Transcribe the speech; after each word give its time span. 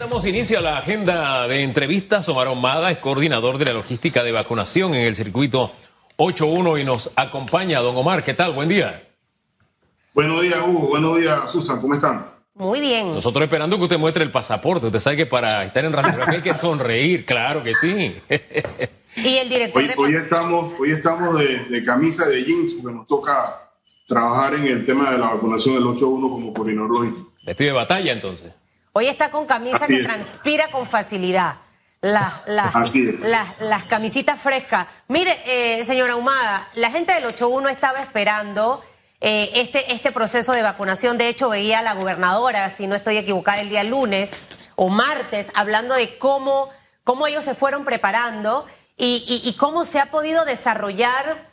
Damos 0.00 0.24
inicio 0.26 0.60
a 0.60 0.62
la 0.62 0.78
agenda 0.78 1.48
de 1.48 1.64
entrevistas. 1.64 2.28
Omar 2.28 2.46
Omada 2.46 2.92
es 2.92 2.98
coordinador 2.98 3.58
de 3.58 3.64
la 3.64 3.72
logística 3.72 4.22
de 4.22 4.30
vacunación 4.30 4.94
en 4.94 5.04
el 5.04 5.16
circuito 5.16 5.72
8.1 6.16 6.80
y 6.80 6.84
nos 6.84 7.10
acompaña. 7.16 7.80
Don 7.80 7.96
Omar, 7.96 8.22
¿qué 8.22 8.32
tal? 8.32 8.52
Buen 8.52 8.68
día. 8.68 9.08
Buenos 10.14 10.40
días, 10.42 10.60
Hugo. 10.64 10.86
Buenos 10.86 11.18
días, 11.18 11.50
Susan. 11.50 11.80
¿Cómo 11.80 11.94
están? 11.94 12.30
Muy 12.54 12.78
bien. 12.78 13.12
Nosotros 13.12 13.42
esperando 13.42 13.76
que 13.76 13.82
usted 13.82 13.98
muestre 13.98 14.22
el 14.22 14.30
pasaporte. 14.30 14.86
Usted 14.86 15.00
sabe 15.00 15.16
que 15.16 15.26
para 15.26 15.64
estar 15.64 15.84
en 15.84 15.92
radiografía 15.92 16.34
hay 16.34 16.42
que 16.42 16.54
sonreír, 16.54 17.26
claro 17.26 17.64
que 17.64 17.74
sí. 17.74 18.14
y 19.16 19.36
el 19.36 19.48
director 19.48 19.82
hoy, 19.82 19.90
hoy 19.96 20.14
estamos, 20.14 20.74
hoy 20.78 20.92
estamos 20.92 21.36
de, 21.40 21.64
de 21.64 21.82
camisa 21.82 22.24
de 22.28 22.44
jeans 22.44 22.74
porque 22.74 22.96
nos 22.96 23.08
toca 23.08 23.68
trabajar 24.06 24.54
en 24.54 24.68
el 24.68 24.86
tema 24.86 25.10
de 25.10 25.18
la 25.18 25.30
vacunación 25.30 25.74
del 25.74 25.82
8.1 25.86 26.30
como 26.30 26.54
coordinador 26.54 26.90
logístico. 26.90 27.32
Estoy 27.44 27.66
de 27.66 27.72
batalla 27.72 28.12
entonces. 28.12 28.52
Hoy 28.98 29.06
está 29.06 29.30
con 29.30 29.46
camisa 29.46 29.86
que 29.86 30.00
transpira 30.00 30.72
con 30.72 30.84
facilidad. 30.84 31.58
Las, 32.00 32.32
las, 32.46 32.74
las, 33.60 33.84
camisitas 33.84 34.42
frescas. 34.42 34.88
Mire, 35.06 35.38
eh, 35.46 35.84
señora 35.84 36.16
Humada, 36.16 36.68
la 36.74 36.90
gente 36.90 37.14
del 37.14 37.22
8.1 37.22 37.70
estaba 37.70 38.00
esperando 38.02 38.84
eh, 39.20 39.50
este, 39.54 39.92
este 39.92 40.10
proceso 40.10 40.50
de 40.50 40.62
vacunación. 40.62 41.16
De 41.16 41.28
hecho, 41.28 41.48
veía 41.48 41.78
a 41.78 41.82
la 41.82 41.94
gobernadora, 41.94 42.68
si 42.70 42.88
no 42.88 42.96
estoy 42.96 43.18
equivocada, 43.18 43.60
el 43.60 43.68
día 43.68 43.84
lunes 43.84 44.32
o 44.74 44.88
martes, 44.88 45.52
hablando 45.54 45.94
de 45.94 46.18
cómo, 46.18 46.68
cómo 47.04 47.28
ellos 47.28 47.44
se 47.44 47.54
fueron 47.54 47.84
preparando 47.84 48.66
y, 48.96 49.42
y 49.44 49.52
cómo 49.52 49.84
se 49.84 50.00
ha 50.00 50.06
podido 50.06 50.44
desarrollar 50.44 51.52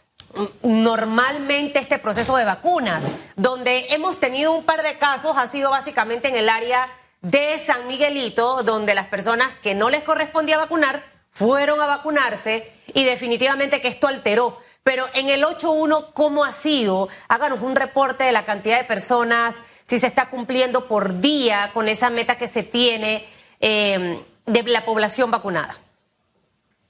normalmente 0.64 1.78
este 1.78 2.00
proceso 2.00 2.38
de 2.38 2.46
vacunas. 2.46 3.04
Donde 3.36 3.86
hemos 3.90 4.20
tenido 4.20 4.52
un 4.52 4.64
par 4.64 4.82
de 4.82 4.98
casos, 4.98 5.38
ha 5.38 5.46
sido 5.46 5.70
básicamente 5.70 6.28
en 6.28 6.38
el 6.38 6.50
área 6.50 6.90
de 7.26 7.58
San 7.58 7.88
Miguelito, 7.88 8.62
donde 8.62 8.94
las 8.94 9.08
personas 9.08 9.52
que 9.64 9.74
no 9.74 9.90
les 9.90 10.04
correspondía 10.04 10.60
vacunar 10.60 11.04
fueron 11.32 11.82
a 11.82 11.88
vacunarse 11.88 12.72
y 12.94 13.04
definitivamente 13.04 13.82
que 13.82 13.88
esto 13.88 14.08
alteró. 14.08 14.60
Pero 14.84 15.06
en 15.16 15.30
el 15.30 15.44
8.1, 15.44 16.14
¿cómo 16.14 16.46
ha 16.46 16.52
sido? 16.52 17.10
Háganos 17.28 17.64
un 17.64 17.76
reporte 17.76 18.26
de 18.26 18.32
la 18.32 18.46
cantidad 18.46 18.78
de 18.78 18.84
personas, 18.84 19.64
si 19.86 19.98
se 19.98 20.06
está 20.06 20.30
cumpliendo 20.30 20.88
por 20.88 21.20
día 21.20 21.72
con 21.74 21.88
esa 21.88 22.12
meta 22.12 22.38
que 22.38 22.48
se 22.48 22.62
tiene 22.62 23.26
eh, 23.60 24.20
de 24.46 24.64
la 24.64 24.86
población 24.86 25.32
vacunada. 25.32 25.76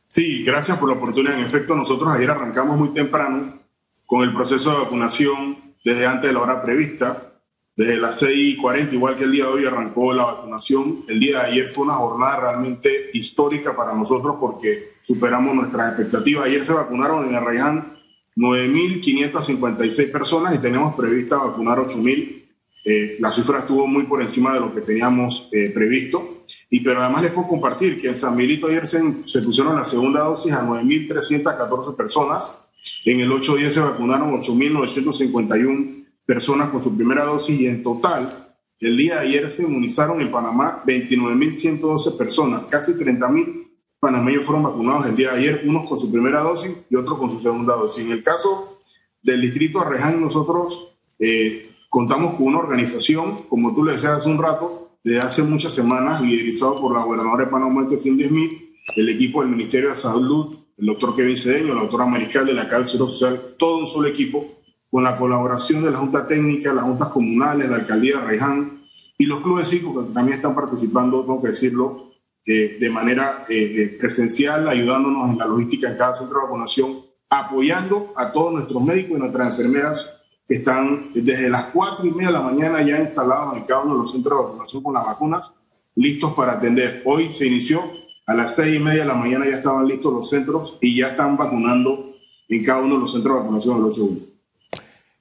Sí, 0.10 0.44
gracias 0.44 0.78
por 0.78 0.90
la 0.90 0.96
oportunidad. 0.96 1.40
En 1.40 1.46
efecto, 1.46 1.76
nosotros 1.76 2.14
ayer 2.14 2.30
arrancamos 2.30 2.78
muy 2.78 2.94
temprano 2.94 3.62
con 4.06 4.24
el 4.24 4.34
proceso 4.34 4.72
de 4.72 4.80
vacunación 4.80 5.76
desde 5.86 6.06
antes 6.06 6.30
de 6.30 6.34
la 6.34 6.42
hora 6.42 6.62
prevista. 6.62 7.35
Desde 7.76 7.98
las 7.98 8.22
6:40, 8.22 8.94
igual 8.94 9.18
que 9.18 9.26
el 9.26 9.32
día 9.32 9.46
de 9.46 9.52
hoy, 9.52 9.66
arrancó 9.66 10.14
la 10.14 10.24
vacunación. 10.24 11.04
El 11.10 11.20
día 11.20 11.40
de 11.40 11.52
ayer 11.52 11.70
fue 11.70 11.84
una 11.84 11.96
jornada 11.96 12.40
realmente 12.40 13.10
histórica 13.14 13.76
para 13.76 13.94
nosotros 13.94 14.38
porque 14.40 14.94
superamos 15.04 15.54
nuestras 15.54 15.90
expectativas. 15.90 16.46
Ayer 16.46 16.64
se 16.64 16.74
vacunaron 16.74 17.28
en 17.28 17.36
Arraiján 17.36 17.94
9.556 18.38 20.12
personas 20.12 20.56
y 20.56 20.60
tenemos 20.60 20.96
prevista 20.96 21.38
vacunar 21.38 21.80
8.000. 21.80 22.44
Eh, 22.86 23.18
la 23.20 23.32
cifra 23.32 23.60
estuvo 23.60 23.88
muy 23.88 24.04
por 24.04 24.22
encima 24.22 24.54
de 24.54 24.62
lo 24.62 24.74
que 24.74 24.82
teníamos 24.82 25.50
eh, 25.52 25.70
previsto. 25.72 26.46
Y 26.70 26.80
pero 26.80 27.02
además 27.02 27.24
les 27.24 27.34
puedo 27.34 27.50
compartir 27.50 28.00
que 28.00 28.08
en 28.08 28.16
San 28.16 28.38
Milito 28.38 28.68
ayer 28.68 28.88
se, 28.88 29.02
se 29.26 29.42
pusieron 29.42 29.76
la 29.76 29.84
segunda 29.84 30.22
dosis 30.22 30.54
a 30.54 30.66
9.314 30.66 31.94
personas. 31.94 32.70
En 33.04 33.20
el 33.20 33.32
8 33.32 33.70
se 33.70 33.80
vacunaron 33.82 34.32
8.951 34.40 36.05
personas 36.26 36.70
con 36.70 36.82
su 36.82 36.96
primera 36.96 37.26
dosis 37.26 37.60
y 37.60 37.68
en 37.68 37.84
total, 37.84 38.56
el 38.80 38.98
día 38.98 39.16
de 39.16 39.28
ayer 39.28 39.52
se 39.52 39.64
inmunizaron 39.64 40.22
en 40.22 40.32
Panamá 40.32 40.84
29.112 40.86 42.18
personas, 42.18 42.64
casi 42.70 42.94
30.000 42.94 43.66
panameños 44.00 44.46
fueron 44.46 44.64
vacunados 44.64 45.08
el 45.08 45.16
día 45.16 45.32
de 45.32 45.40
ayer, 45.40 45.64
unos 45.66 45.88
con 45.88 45.98
su 45.98 46.12
primera 46.12 46.42
dosis 46.42 46.76
y 46.90 46.96
otros 46.96 47.18
con 47.18 47.32
su 47.32 47.42
segunda 47.42 47.76
dosis. 47.76 48.06
En 48.06 48.12
el 48.12 48.22
caso 48.22 48.80
del 49.22 49.42
distrito 49.42 49.80
Arreján, 49.80 50.22
nosotros 50.22 50.96
eh, 51.18 51.72
contamos 51.90 52.36
con 52.36 52.48
una 52.48 52.60
organización, 52.60 53.44
como 53.50 53.74
tú 53.74 53.84
le 53.84 53.94
decías 53.94 54.14
hace 54.14 54.30
un 54.30 54.38
rato, 54.38 54.98
desde 55.04 55.20
hace 55.20 55.44
muchas 55.44 55.74
semanas, 55.74 56.22
liderizado 56.22 56.82
por 56.82 56.94
la 56.94 57.04
gobernadora 57.04 57.46
de 57.46 57.52
Panamá, 57.52 57.88
Smith, 57.96 58.54
el 58.96 59.10
equipo 59.10 59.42
del 59.42 59.52
Ministerio 59.52 59.90
de 59.90 59.96
Salud, 59.96 60.58
el 60.78 60.86
doctor 60.86 61.16
Kevin 61.16 61.38
Cedeño, 61.38 61.74
la 61.74 61.82
doctora 61.82 62.06
Mariscal 62.06 62.46
de 62.46 62.54
la 62.54 62.68
Cárcel 62.68 63.00
Social, 63.00 63.56
todo 63.58 63.80
un 63.80 63.88
solo 63.88 64.08
equipo 64.08 64.55
con 64.96 65.04
la 65.04 65.18
colaboración 65.18 65.84
de 65.84 65.92
la 65.92 65.98
Junta 65.98 66.26
Técnica, 66.26 66.74
las 66.74 66.86
juntas 66.86 67.10
comunales, 67.10 67.70
la 67.70 67.76
Alcaldía 67.76 68.18
de 68.18 68.28
Reján 68.28 68.80
y 69.18 69.26
los 69.26 69.42
clubes 69.42 69.68
cívicos 69.68 70.06
que 70.06 70.14
también 70.14 70.38
están 70.38 70.56
participando, 70.56 71.20
tengo 71.20 71.42
que 71.42 71.50
decirlo, 71.50 72.12
eh, 72.46 72.78
de 72.80 72.90
manera 72.90 73.44
eh, 73.50 73.56
eh, 73.76 73.98
presencial, 74.00 74.70
ayudándonos 74.70 75.32
en 75.32 75.38
la 75.38 75.48
logística 75.48 75.90
en 75.90 75.98
cada 75.98 76.14
centro 76.14 76.38
de 76.38 76.44
vacunación, 76.46 77.02
apoyando 77.30 78.14
a 78.16 78.32
todos 78.32 78.54
nuestros 78.54 78.82
médicos 78.82 79.18
y 79.18 79.20
nuestras 79.20 79.48
enfermeras 79.50 80.16
que 80.48 80.56
están 80.56 81.10
desde 81.14 81.50
las 81.50 81.66
4 81.66 82.08
y 82.08 82.12
media 82.12 82.28
de 82.28 82.34
la 82.34 82.42
mañana 82.42 82.82
ya 82.82 82.98
instalados 82.98 83.58
en 83.58 83.64
cada 83.64 83.82
uno 83.82 83.96
de 83.96 84.00
los 84.00 84.12
centros 84.14 84.40
de 84.40 84.46
vacunación 84.46 84.82
con 84.82 84.94
las 84.94 85.06
vacunas, 85.06 85.52
listos 85.96 86.34
para 86.36 86.54
atender. 86.54 87.02
Hoy 87.04 87.34
se 87.34 87.48
inició, 87.48 87.82
a 88.26 88.34
las 88.34 88.56
6 88.56 88.78
y 88.78 88.80
media 88.80 89.02
de 89.02 89.10
la 89.10 89.16
mañana 89.16 89.46
ya 89.46 89.58
estaban 89.58 89.86
listos 89.86 90.14
los 90.14 90.30
centros 90.30 90.78
y 90.80 90.96
ya 90.96 91.10
están 91.10 91.36
vacunando 91.36 92.14
en 92.48 92.64
cada 92.64 92.80
uno 92.80 92.94
de 92.94 93.02
los 93.02 93.12
centros 93.12 93.36
de 93.36 93.42
vacunación 93.42 93.76
del 93.76 93.86
8 93.88 94.35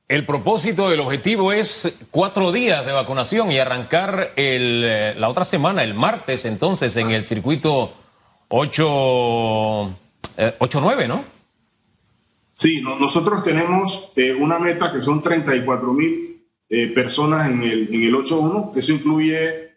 el 0.06 0.26
propósito, 0.26 0.92
el 0.92 1.00
objetivo 1.00 1.52
es 1.52 1.96
cuatro 2.10 2.52
días 2.52 2.84
de 2.84 2.92
vacunación 2.92 3.50
y 3.50 3.58
arrancar 3.58 4.32
el, 4.36 4.84
eh, 4.84 5.14
la 5.16 5.30
otra 5.30 5.44
semana, 5.44 5.82
el 5.82 5.94
martes, 5.94 6.44
entonces, 6.44 6.94
en 6.98 7.10
el 7.10 7.24
circuito 7.24 7.94
8, 8.48 9.96
9 10.36 11.04
eh, 11.04 11.08
¿no? 11.08 11.24
Sí, 12.54 12.82
nosotros 12.82 13.42
tenemos 13.42 14.10
eh, 14.14 14.34
una 14.34 14.58
meta 14.58 14.92
que 14.92 15.00
son 15.00 15.22
34 15.22 15.92
mil 15.92 16.30
personas 16.94 17.48
en 17.48 17.62
el, 17.62 17.94
en 17.94 18.02
el 18.02 18.14
8.1. 18.14 18.76
Eso 18.76 18.92
incluye 18.92 19.76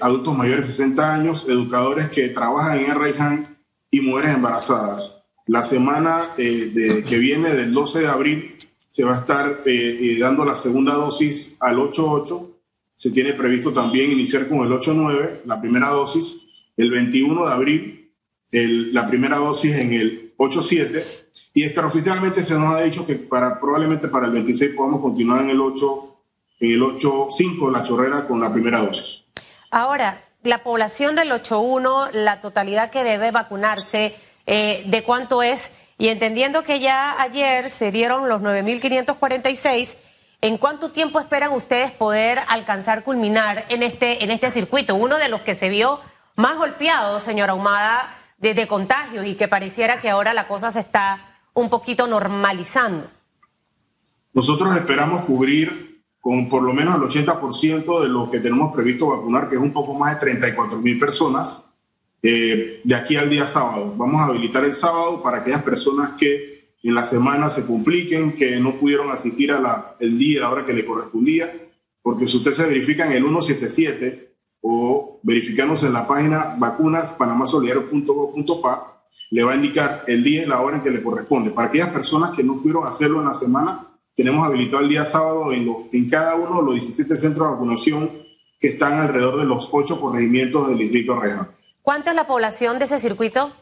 adultos 0.00 0.36
mayores 0.36 0.66
de 0.66 0.72
60 0.72 1.14
años, 1.14 1.46
educadores 1.48 2.08
que 2.08 2.28
trabajan 2.28 2.78
en 2.78 2.90
Arraiján 2.90 3.58
y 3.90 4.00
mujeres 4.00 4.34
embarazadas. 4.34 5.24
La 5.46 5.62
semana 5.62 6.30
de, 6.36 7.04
que 7.06 7.18
viene, 7.18 7.50
del 7.50 7.72
12 7.72 8.00
de 8.00 8.08
abril, 8.08 8.56
se 8.96 9.04
va 9.04 9.14
a 9.14 9.20
estar 9.20 9.60
eh, 9.66 9.98
eh, 10.00 10.18
dando 10.18 10.42
la 10.42 10.54
segunda 10.54 10.94
dosis 10.94 11.54
al 11.60 11.76
8.8. 11.76 12.50
Se 12.96 13.10
tiene 13.10 13.34
previsto 13.34 13.70
también 13.70 14.10
iniciar 14.10 14.48
con 14.48 14.60
el 14.60 14.72
8.9, 14.72 15.42
la 15.44 15.60
primera 15.60 15.90
dosis, 15.90 16.48
el 16.78 16.90
21 16.90 17.46
de 17.46 17.52
abril, 17.52 18.10
la 18.50 19.06
primera 19.06 19.36
dosis 19.36 19.76
en 19.76 19.92
el 19.92 20.34
8.7. 20.38 21.04
Y 21.52 21.64
extraoficialmente 21.64 22.42
se 22.42 22.54
nos 22.54 22.74
ha 22.74 22.80
dicho 22.80 23.06
que 23.06 23.16
para, 23.16 23.60
probablemente 23.60 24.08
para 24.08 24.28
el 24.28 24.32
26 24.32 24.72
podamos 24.74 25.02
continuar 25.02 25.42
en 25.42 25.50
el 25.50 25.60
8, 25.60 26.16
en 26.60 26.70
el 26.70 26.80
8.5, 26.80 27.70
la 27.70 27.82
chorrera, 27.82 28.26
con 28.26 28.40
la 28.40 28.50
primera 28.50 28.80
dosis. 28.80 29.26
Ahora, 29.70 30.24
la 30.42 30.62
población 30.62 31.16
del 31.16 31.32
8.1, 31.32 32.12
la 32.14 32.40
totalidad 32.40 32.88
que 32.88 33.04
debe 33.04 33.30
vacunarse, 33.30 34.16
eh, 34.46 34.84
¿de 34.86 35.02
cuánto 35.02 35.42
es? 35.42 35.70
Y 35.98 36.08
entendiendo 36.08 36.62
que 36.62 36.80
ya 36.80 37.20
ayer 37.20 37.70
se 37.70 37.90
dieron 37.90 38.28
los 38.28 38.42
9.546, 38.42 39.96
¿en 40.42 40.58
cuánto 40.58 40.90
tiempo 40.90 41.18
esperan 41.18 41.52
ustedes 41.52 41.90
poder 41.90 42.40
alcanzar, 42.48 43.02
culminar 43.02 43.64
en 43.70 43.82
este, 43.82 44.22
en 44.22 44.30
este 44.30 44.50
circuito? 44.50 44.94
Uno 44.94 45.16
de 45.16 45.30
los 45.30 45.40
que 45.40 45.54
se 45.54 45.70
vio 45.70 46.00
más 46.34 46.58
golpeado, 46.58 47.18
señora 47.20 47.54
Humada, 47.54 48.14
de, 48.36 48.52
de 48.52 48.66
contagios 48.66 49.24
y 49.26 49.36
que 49.36 49.48
pareciera 49.48 49.98
que 49.98 50.10
ahora 50.10 50.34
la 50.34 50.46
cosa 50.46 50.70
se 50.70 50.80
está 50.80 51.40
un 51.54 51.70
poquito 51.70 52.06
normalizando. 52.06 53.08
Nosotros 54.34 54.76
esperamos 54.76 55.24
cubrir 55.24 56.02
con 56.20 56.50
por 56.50 56.62
lo 56.62 56.74
menos 56.74 56.96
el 56.96 57.02
80% 57.02 58.02
de 58.02 58.08
lo 58.08 58.30
que 58.30 58.40
tenemos 58.40 58.74
previsto 58.74 59.08
vacunar, 59.08 59.48
que 59.48 59.54
es 59.54 59.60
un 59.62 59.72
poco 59.72 59.94
más 59.94 60.12
de 60.14 60.20
34 60.20 60.78
mil 60.78 60.98
personas 60.98 61.75
eh, 62.22 62.80
de 62.82 62.94
aquí 62.94 63.16
al 63.16 63.28
día 63.30 63.46
sábado. 63.46 63.94
Vamos 63.96 64.20
a 64.20 64.26
habilitar 64.26 64.62
el 64.64 64.74
sábado 64.74 65.22
para 65.22 65.38
aquellas 65.38 65.62
personas 65.62 66.12
que 66.18 66.74
en 66.82 66.94
la 66.94 67.04
semana 67.04 67.48
se 67.50 67.66
compliquen, 67.66 68.32
que 68.32 68.58
no 68.60 68.76
pudieron 68.76 69.10
asistir 69.10 69.52
a 69.52 69.60
la, 69.60 69.96
el 69.98 70.16
día 70.18 70.36
y 70.36 70.40
la 70.40 70.50
hora 70.50 70.64
que 70.64 70.72
le 70.72 70.86
correspondía, 70.86 71.52
porque 72.00 72.28
si 72.28 72.36
usted 72.36 72.52
se 72.52 72.64
verifica 72.66 73.04
en 73.06 73.12
el 73.12 73.24
177 73.24 74.36
o 74.60 75.18
verificándose 75.22 75.86
en 75.86 75.94
la 75.94 76.06
página 76.06 76.54
vacunaspanamasolidarios.gov.pa, 76.58 79.02
le 79.30 79.42
va 79.42 79.52
a 79.52 79.56
indicar 79.56 80.04
el 80.06 80.22
día 80.22 80.44
y 80.44 80.46
la 80.46 80.60
hora 80.60 80.76
en 80.76 80.84
que 80.84 80.90
le 80.90 81.02
corresponde. 81.02 81.50
Para 81.50 81.66
aquellas 81.68 81.90
personas 81.90 82.30
que 82.30 82.44
no 82.44 82.58
pudieron 82.58 82.86
hacerlo 82.86 83.20
en 83.20 83.26
la 83.26 83.34
semana, 83.34 83.88
tenemos 84.14 84.46
habilitado 84.46 84.82
el 84.82 84.88
día 84.88 85.04
sábado 85.04 85.52
en, 85.52 85.68
en 85.92 86.08
cada 86.08 86.36
uno 86.36 86.60
de 86.60 86.66
los 86.66 86.74
17 86.74 87.16
centros 87.16 87.48
de 87.48 87.52
vacunación 87.52 88.10
que 88.60 88.68
están 88.68 88.92
alrededor 88.94 89.40
de 89.40 89.44
los 89.44 89.68
ocho 89.72 90.00
corregimientos 90.00 90.68
del 90.68 90.78
distrito 90.78 91.18
Reja. 91.18 91.50
¿Cuánta 91.86 92.10
es 92.10 92.16
la 92.16 92.26
población 92.26 92.80
de 92.80 92.86
ese 92.86 92.98
circuito? 92.98 93.52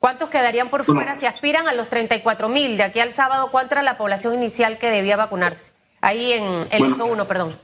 ¿Cuántos 0.00 0.30
quedarían 0.30 0.68
por 0.68 0.82
fuera 0.82 1.14
si 1.14 1.26
aspiran 1.26 1.68
a 1.68 1.72
los 1.72 1.88
34 1.88 2.48
mil? 2.48 2.76
De 2.76 2.82
aquí 2.82 2.98
al 2.98 3.12
sábado, 3.12 3.52
¿cuánta 3.52 3.76
era 3.76 3.84
la 3.84 3.96
población 3.96 4.34
inicial 4.34 4.78
que 4.78 4.90
debía 4.90 5.16
vacunarse? 5.16 5.70
Ahí 6.00 6.32
en 6.32 6.42
el 6.72 6.78
bueno, 6.80 7.06
1, 7.06 7.26
perdón. 7.26 7.56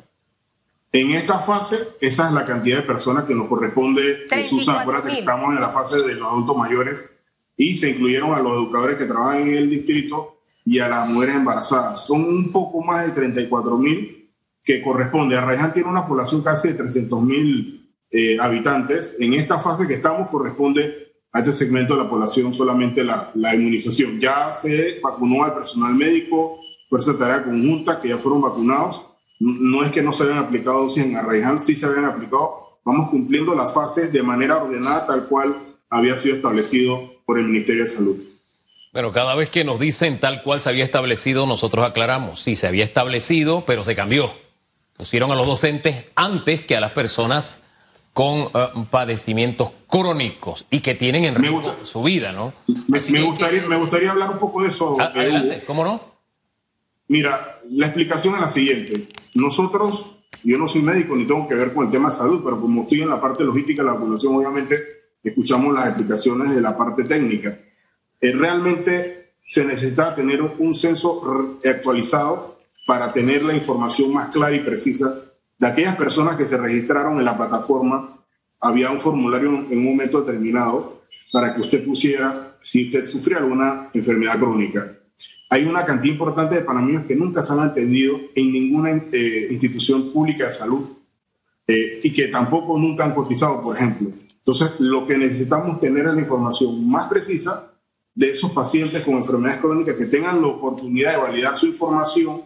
En 0.92 1.10
esta 1.10 1.40
fase, 1.40 1.78
esa 2.00 2.28
es 2.28 2.32
la 2.32 2.44
cantidad 2.44 2.76
de 2.76 2.82
personas 2.84 3.24
que 3.24 3.34
nos 3.34 3.48
corresponde, 3.48 4.28
Jesús, 4.30 4.68
acuérdate 4.68 5.08
que 5.08 5.18
estamos 5.18 5.52
en 5.52 5.60
la 5.60 5.70
fase 5.70 6.00
de 6.00 6.14
los 6.14 6.30
adultos 6.30 6.56
mayores 6.56 7.10
y 7.56 7.74
se 7.74 7.90
incluyeron 7.90 8.34
a 8.34 8.38
los 8.38 8.52
educadores 8.52 8.96
que 8.96 9.06
trabajan 9.06 9.48
en 9.48 9.54
el 9.56 9.68
distrito 9.68 10.42
y 10.64 10.78
a 10.78 10.86
las 10.86 11.08
mujeres 11.08 11.34
embarazadas. 11.34 12.06
Son 12.06 12.22
un 12.22 12.52
poco 12.52 12.84
más 12.84 13.04
de 13.04 13.10
34 13.10 13.76
mil 13.78 14.28
que 14.62 14.80
corresponde. 14.80 15.36
Arraiján 15.36 15.72
tiene 15.72 15.88
una 15.88 16.06
población 16.06 16.40
casi 16.44 16.68
de 16.68 16.74
300 16.74 17.20
mil 17.20 17.85
eh, 18.16 18.38
habitantes. 18.40 19.14
En 19.20 19.34
esta 19.34 19.58
fase 19.58 19.86
que 19.86 19.92
estamos 19.92 20.30
corresponde 20.30 21.06
a 21.32 21.40
este 21.40 21.52
segmento 21.52 21.94
de 21.94 22.02
la 22.02 22.08
población 22.08 22.54
solamente 22.54 23.04
la, 23.04 23.30
la 23.34 23.54
inmunización. 23.54 24.18
Ya 24.18 24.54
se 24.54 25.00
vacunó 25.00 25.44
al 25.44 25.52
personal 25.52 25.94
médico, 25.94 26.58
Fuerza 26.88 27.12
de 27.12 27.18
Tarea 27.18 27.44
Conjunta, 27.44 28.00
que 28.00 28.08
ya 28.08 28.16
fueron 28.16 28.40
vacunados. 28.40 29.02
No 29.38 29.84
es 29.84 29.90
que 29.90 30.02
no 30.02 30.14
se 30.14 30.24
hayan 30.24 30.38
aplicado 30.38 30.84
dosis 30.84 31.04
en 31.04 31.14
Arraiján, 31.14 31.60
sí 31.60 31.76
se 31.76 31.84
habían 31.84 32.06
aplicado. 32.06 32.78
Vamos 32.86 33.10
cumpliendo 33.10 33.54
las 33.54 33.74
fases 33.74 34.10
de 34.10 34.22
manera 34.22 34.62
ordenada, 34.62 35.06
tal 35.06 35.28
cual 35.28 35.76
había 35.90 36.16
sido 36.16 36.36
establecido 36.36 37.22
por 37.26 37.38
el 37.38 37.44
Ministerio 37.44 37.82
de 37.82 37.90
Salud. 37.90 38.16
Pero 38.94 39.12
cada 39.12 39.34
vez 39.34 39.50
que 39.50 39.62
nos 39.62 39.78
dicen 39.78 40.18
tal 40.20 40.42
cual 40.42 40.62
se 40.62 40.70
había 40.70 40.84
establecido, 40.84 41.46
nosotros 41.46 41.84
aclaramos, 41.84 42.40
sí, 42.40 42.56
se 42.56 42.66
había 42.66 42.84
establecido, 42.84 43.64
pero 43.66 43.84
se 43.84 43.94
cambió. 43.94 44.32
Pusieron 44.96 45.30
a 45.32 45.34
los 45.34 45.46
docentes 45.46 46.06
antes 46.14 46.64
que 46.64 46.76
a 46.76 46.80
las 46.80 46.92
personas 46.92 47.60
con 48.16 48.48
eh, 48.54 48.68
padecimientos 48.90 49.72
crónicos 49.86 50.64
y 50.70 50.80
que 50.80 50.94
tienen 50.94 51.24
en 51.24 51.34
riesgo 51.34 51.76
su 51.82 52.02
vida, 52.02 52.32
¿no? 52.32 52.54
Me, 52.88 53.20
gustaría, 53.20 53.66
me 53.68 53.76
gustaría 53.76 54.10
hablar 54.10 54.30
un 54.30 54.38
poco 54.38 54.62
de 54.62 54.68
eso. 54.68 54.96
Ah, 54.98 55.12
adelante, 55.14 55.62
¿cómo 55.66 55.84
no? 55.84 56.00
Mira, 57.08 57.60
la 57.68 57.84
explicación 57.84 58.32
es 58.36 58.40
la 58.40 58.48
siguiente. 58.48 59.08
Nosotros, 59.34 60.16
yo 60.42 60.56
no 60.56 60.66
soy 60.66 60.80
médico 60.80 61.14
ni 61.14 61.26
tengo 61.26 61.46
que 61.46 61.56
ver 61.56 61.74
con 61.74 61.84
el 61.84 61.92
tema 61.92 62.08
de 62.08 62.14
salud, 62.14 62.40
pero 62.42 62.58
como 62.58 62.84
estoy 62.84 63.02
en 63.02 63.10
la 63.10 63.20
parte 63.20 63.44
logística 63.44 63.82
de 63.82 63.86
la 63.88 63.92
vacunación, 63.92 64.34
obviamente 64.34 64.82
escuchamos 65.22 65.74
las 65.74 65.88
explicaciones 65.88 66.54
de 66.54 66.62
la 66.62 66.74
parte 66.74 67.04
técnica. 67.04 67.58
Eh, 68.18 68.32
realmente 68.32 69.34
se 69.44 69.62
necesita 69.62 70.14
tener 70.14 70.40
un 70.40 70.74
censo 70.74 71.58
actualizado 71.62 72.60
para 72.86 73.12
tener 73.12 73.42
la 73.42 73.52
información 73.52 74.10
más 74.14 74.28
clara 74.28 74.56
y 74.56 74.60
precisa 74.60 75.25
de 75.58 75.66
aquellas 75.66 75.96
personas 75.96 76.36
que 76.36 76.46
se 76.46 76.56
registraron 76.56 77.18
en 77.18 77.24
la 77.24 77.36
plataforma. 77.36 78.24
Había 78.60 78.90
un 78.90 79.00
formulario 79.00 79.50
en 79.70 79.78
un 79.78 79.84
momento 79.84 80.20
determinado 80.20 80.90
para 81.32 81.54
que 81.54 81.60
usted 81.60 81.84
pusiera 81.84 82.56
si 82.60 82.86
usted 82.86 83.04
sufría 83.04 83.38
alguna 83.38 83.90
enfermedad 83.92 84.38
crónica. 84.38 84.98
Hay 85.50 85.64
una 85.64 85.84
cantidad 85.84 86.14
importante 86.14 86.56
de 86.56 86.62
panameños 86.62 87.06
que 87.06 87.14
nunca 87.14 87.42
se 87.42 87.52
han 87.52 87.60
atendido 87.60 88.18
en 88.34 88.52
ninguna 88.52 88.90
eh, 89.12 89.48
institución 89.50 90.12
pública 90.12 90.46
de 90.46 90.52
salud 90.52 90.96
eh, 91.66 92.00
y 92.02 92.12
que 92.12 92.28
tampoco 92.28 92.78
nunca 92.78 93.04
han 93.04 93.14
cotizado, 93.14 93.62
por 93.62 93.76
ejemplo. 93.76 94.10
Entonces, 94.38 94.80
lo 94.80 95.06
que 95.06 95.18
necesitamos 95.18 95.80
tener 95.80 96.06
es 96.06 96.14
la 96.14 96.20
información 96.20 96.88
más 96.88 97.08
precisa 97.08 97.72
de 98.14 98.30
esos 98.30 98.50
pacientes 98.52 99.02
con 99.02 99.14
enfermedades 99.14 99.60
crónicas 99.60 99.94
que 99.96 100.06
tengan 100.06 100.40
la 100.40 100.48
oportunidad 100.48 101.12
de 101.12 101.18
validar 101.18 101.56
su 101.56 101.66
información 101.66 102.42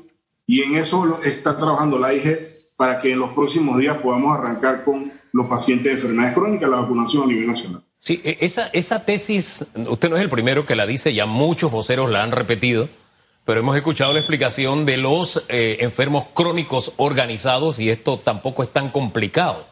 y 0.47 0.62
en 0.62 0.77
eso 0.77 1.21
está 1.23 1.57
trabajando 1.57 1.99
la 1.99 2.12
IG 2.12 2.50
para 2.81 2.99
que 2.99 3.12
en 3.12 3.19
los 3.19 3.35
próximos 3.35 3.77
días 3.77 3.99
podamos 3.99 4.38
arrancar 4.38 4.85
con 4.85 5.12
los 5.32 5.47
pacientes 5.49 5.85
de 5.85 5.93
enfermedades 5.93 6.32
crónicas 6.32 6.71
la 6.71 6.81
vacunación 6.81 7.25
a 7.25 7.27
nivel 7.27 7.47
nacional. 7.47 7.82
Sí, 7.99 8.23
e, 8.25 8.38
esa, 8.41 8.71
esa 8.73 9.05
tesis, 9.05 9.67
usted 9.87 10.09
no 10.09 10.17
es 10.17 10.23
el 10.23 10.31
primero 10.31 10.65
que 10.65 10.75
la 10.75 10.87
dice, 10.87 11.12
ya 11.12 11.27
muchos 11.27 11.71
voceros 11.71 12.09
la 12.09 12.23
han 12.23 12.32
repetido, 12.32 12.88
pero 13.44 13.61
hemos 13.61 13.77
escuchado 13.77 14.15
la 14.15 14.21
explicación 14.21 14.87
de 14.87 14.97
los 14.97 15.44
eh, 15.50 15.77
enfermos 15.81 16.29
crónicos 16.32 16.94
organizados 16.97 17.81
y 17.81 17.91
esto 17.91 18.19
tampoco 18.19 18.62
es 18.62 18.73
tan 18.73 18.88
complicado. 18.88 19.67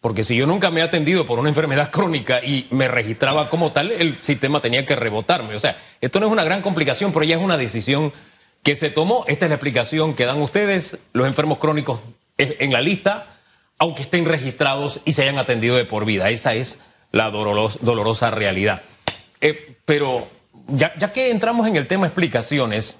Porque 0.00 0.24
si 0.24 0.34
yo 0.34 0.46
nunca 0.46 0.70
me 0.70 0.80
he 0.80 0.82
atendido 0.82 1.26
por 1.26 1.38
una 1.38 1.50
enfermedad 1.50 1.90
crónica 1.90 2.42
y 2.42 2.68
me 2.70 2.88
registraba 2.88 3.50
como 3.50 3.72
tal, 3.72 3.92
el 3.92 4.16
sistema 4.22 4.60
tenía 4.62 4.86
que 4.86 4.96
rebotarme. 4.96 5.56
O 5.56 5.60
sea, 5.60 5.76
esto 6.00 6.20
no 6.20 6.26
es 6.26 6.32
una 6.32 6.44
gran 6.44 6.62
complicación, 6.62 7.12
pero 7.12 7.26
ya 7.26 7.36
es 7.36 7.42
una 7.42 7.58
decisión 7.58 8.14
que 8.62 8.76
se 8.76 8.88
tomó. 8.88 9.26
Esta 9.28 9.44
es 9.44 9.50
la 9.50 9.56
explicación 9.56 10.14
que 10.14 10.24
dan 10.24 10.40
ustedes, 10.40 10.96
los 11.12 11.26
enfermos 11.26 11.58
crónicos 11.58 12.00
en 12.38 12.72
la 12.72 12.80
lista, 12.80 13.36
aunque 13.78 14.02
estén 14.02 14.24
registrados 14.24 15.00
y 15.04 15.12
se 15.12 15.22
hayan 15.22 15.38
atendido 15.38 15.76
de 15.76 15.84
por 15.84 16.04
vida. 16.04 16.30
Esa 16.30 16.54
es 16.54 16.78
la 17.12 17.30
dolorosa 17.30 18.30
realidad. 18.30 18.82
Eh, 19.40 19.76
pero 19.84 20.28
ya, 20.68 20.94
que 21.12 21.30
entramos 21.30 21.66
en 21.66 21.76
el 21.76 21.86
tema 21.86 22.06
explicaciones, 22.06 22.96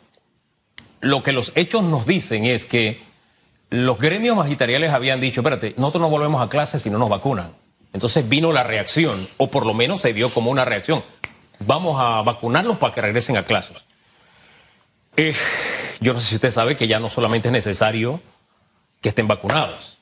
lo 1.01 1.23
que 1.23 1.33
los 1.33 1.53
hechos 1.55 1.83
nos 1.83 2.07
dicen 2.07 2.45
es 2.45 2.65
que 2.65 3.03
los 3.71 3.99
gremios 3.99 4.37
magisteriales 4.37 4.91
habían 4.93 5.21
dicho, 5.21 5.41
espérate, 5.41 5.75
nosotros 5.77 6.03
no 6.03 6.11
volvemos 6.11 6.43
a 6.43 6.49
clases 6.49 6.83
si 6.83 6.91
no 6.91 6.99
nos 6.99 7.09
vacunan. 7.09 7.53
Entonces 7.93 8.29
vino 8.29 8.53
la 8.53 8.63
reacción, 8.63 9.27
o 9.39 9.51
por 9.51 9.65
lo 9.67 9.75
menos 9.75 10.01
se 10.01 10.13
vio 10.13 10.29
como 10.31 10.51
una 10.51 10.65
reacción. 10.65 11.03
Vamos 11.61 11.99
a 11.99 12.23
vacunarlos 12.23 12.77
para 12.77 12.95
que 12.95 13.01
regresen 13.01 13.37
a 13.37 13.45
clases. 13.45 13.85
Eh, 15.17 15.35
yo 16.01 16.13
no 16.13 16.21
sé 16.21 16.29
si 16.29 16.35
usted 16.35 16.51
sabe 16.51 16.77
que 16.77 16.87
ya 16.87 17.01
no 17.01 17.09
solamente 17.09 17.49
es 17.49 17.53
necesario 17.53 18.21
que 19.07 19.11
estén 19.11 19.29
vacunados. 19.29 19.99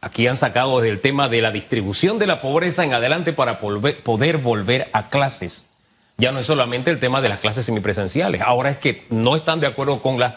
Aquí 0.00 0.26
han 0.26 0.38
sacado 0.38 0.80
desde 0.80 0.94
el 0.94 1.02
tema 1.02 1.28
de 1.28 1.42
la 1.42 1.52
distribución 1.52 2.18
de 2.18 2.26
la 2.26 2.40
pobreza 2.40 2.82
en 2.82 2.94
adelante 2.94 3.34
para 3.34 3.58
poder 3.58 4.38
volver 4.38 4.88
a 4.94 5.10
clases. 5.10 5.66
Ya 6.16 6.32
no 6.32 6.40
es 6.40 6.46
solamente 6.46 6.90
el 6.90 6.98
tema 6.98 7.20
de 7.20 7.28
las 7.28 7.40
clases 7.40 7.66
semipresenciales. 7.66 8.40
Ahora 8.40 8.70
es 8.70 8.78
que 8.78 9.04
no 9.10 9.36
están 9.36 9.60
de 9.60 9.66
acuerdo 9.66 10.00
con 10.00 10.18
las 10.18 10.36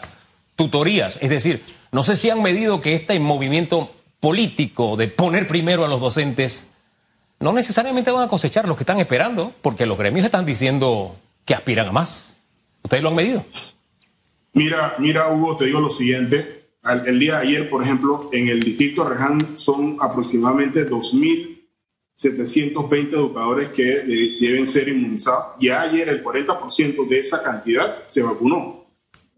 tutorías. 0.56 1.18
Es 1.22 1.30
decir, 1.30 1.64
no 1.90 2.02
sé 2.02 2.16
si 2.16 2.28
han 2.28 2.42
medido 2.42 2.82
que 2.82 2.94
este 2.94 3.18
movimiento 3.18 3.90
político 4.20 4.98
de 4.98 5.08
poner 5.08 5.48
primero 5.48 5.82
a 5.82 5.88
los 5.88 6.02
docentes 6.02 6.68
no 7.40 7.54
necesariamente 7.54 8.10
van 8.10 8.24
a 8.24 8.28
cosechar 8.28 8.68
los 8.68 8.76
que 8.76 8.82
están 8.82 9.00
esperando, 9.00 9.54
porque 9.62 9.86
los 9.86 9.96
gremios 9.96 10.26
están 10.26 10.44
diciendo 10.44 11.16
que 11.46 11.54
aspiran 11.54 11.88
a 11.88 11.92
más. 11.92 12.42
¿Ustedes 12.82 13.02
lo 13.02 13.08
han 13.08 13.14
medido? 13.14 13.46
Mira, 14.52 14.96
mira, 14.98 15.30
Hugo, 15.30 15.56
te 15.56 15.64
digo 15.64 15.80
lo 15.80 15.88
siguiente. 15.88 16.61
El 16.84 17.20
día 17.20 17.36
de 17.36 17.42
ayer, 17.46 17.70
por 17.70 17.80
ejemplo, 17.80 18.28
en 18.32 18.48
el 18.48 18.60
distrito 18.60 19.04
de 19.04 19.10
Reján 19.10 19.56
son 19.56 19.98
aproximadamente 20.00 20.84
2.720 20.84 23.12
educadores 23.12 23.68
que 23.68 24.00
deben 24.40 24.66
ser 24.66 24.88
inmunizados. 24.88 25.54
Ya 25.60 25.82
ayer 25.82 26.08
el 26.08 26.24
40% 26.24 27.08
de 27.08 27.20
esa 27.20 27.40
cantidad 27.40 28.02
se 28.08 28.24
vacunó. 28.24 28.84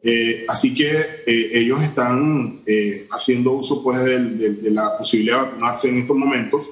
Eh, 0.03 0.47
así 0.49 0.75
que 0.75 1.23
eh, 1.27 1.51
ellos 1.53 1.83
están 1.83 2.63
eh, 2.65 3.07
haciendo 3.11 3.53
uso 3.53 3.83
pues, 3.83 4.03
de, 4.03 4.71
la 4.71 4.97
posibilidad 4.97 5.41
de 5.41 5.47
vacunarse 5.49 5.91
en 5.91 5.99
estos 5.99 6.17
momentos. 6.17 6.67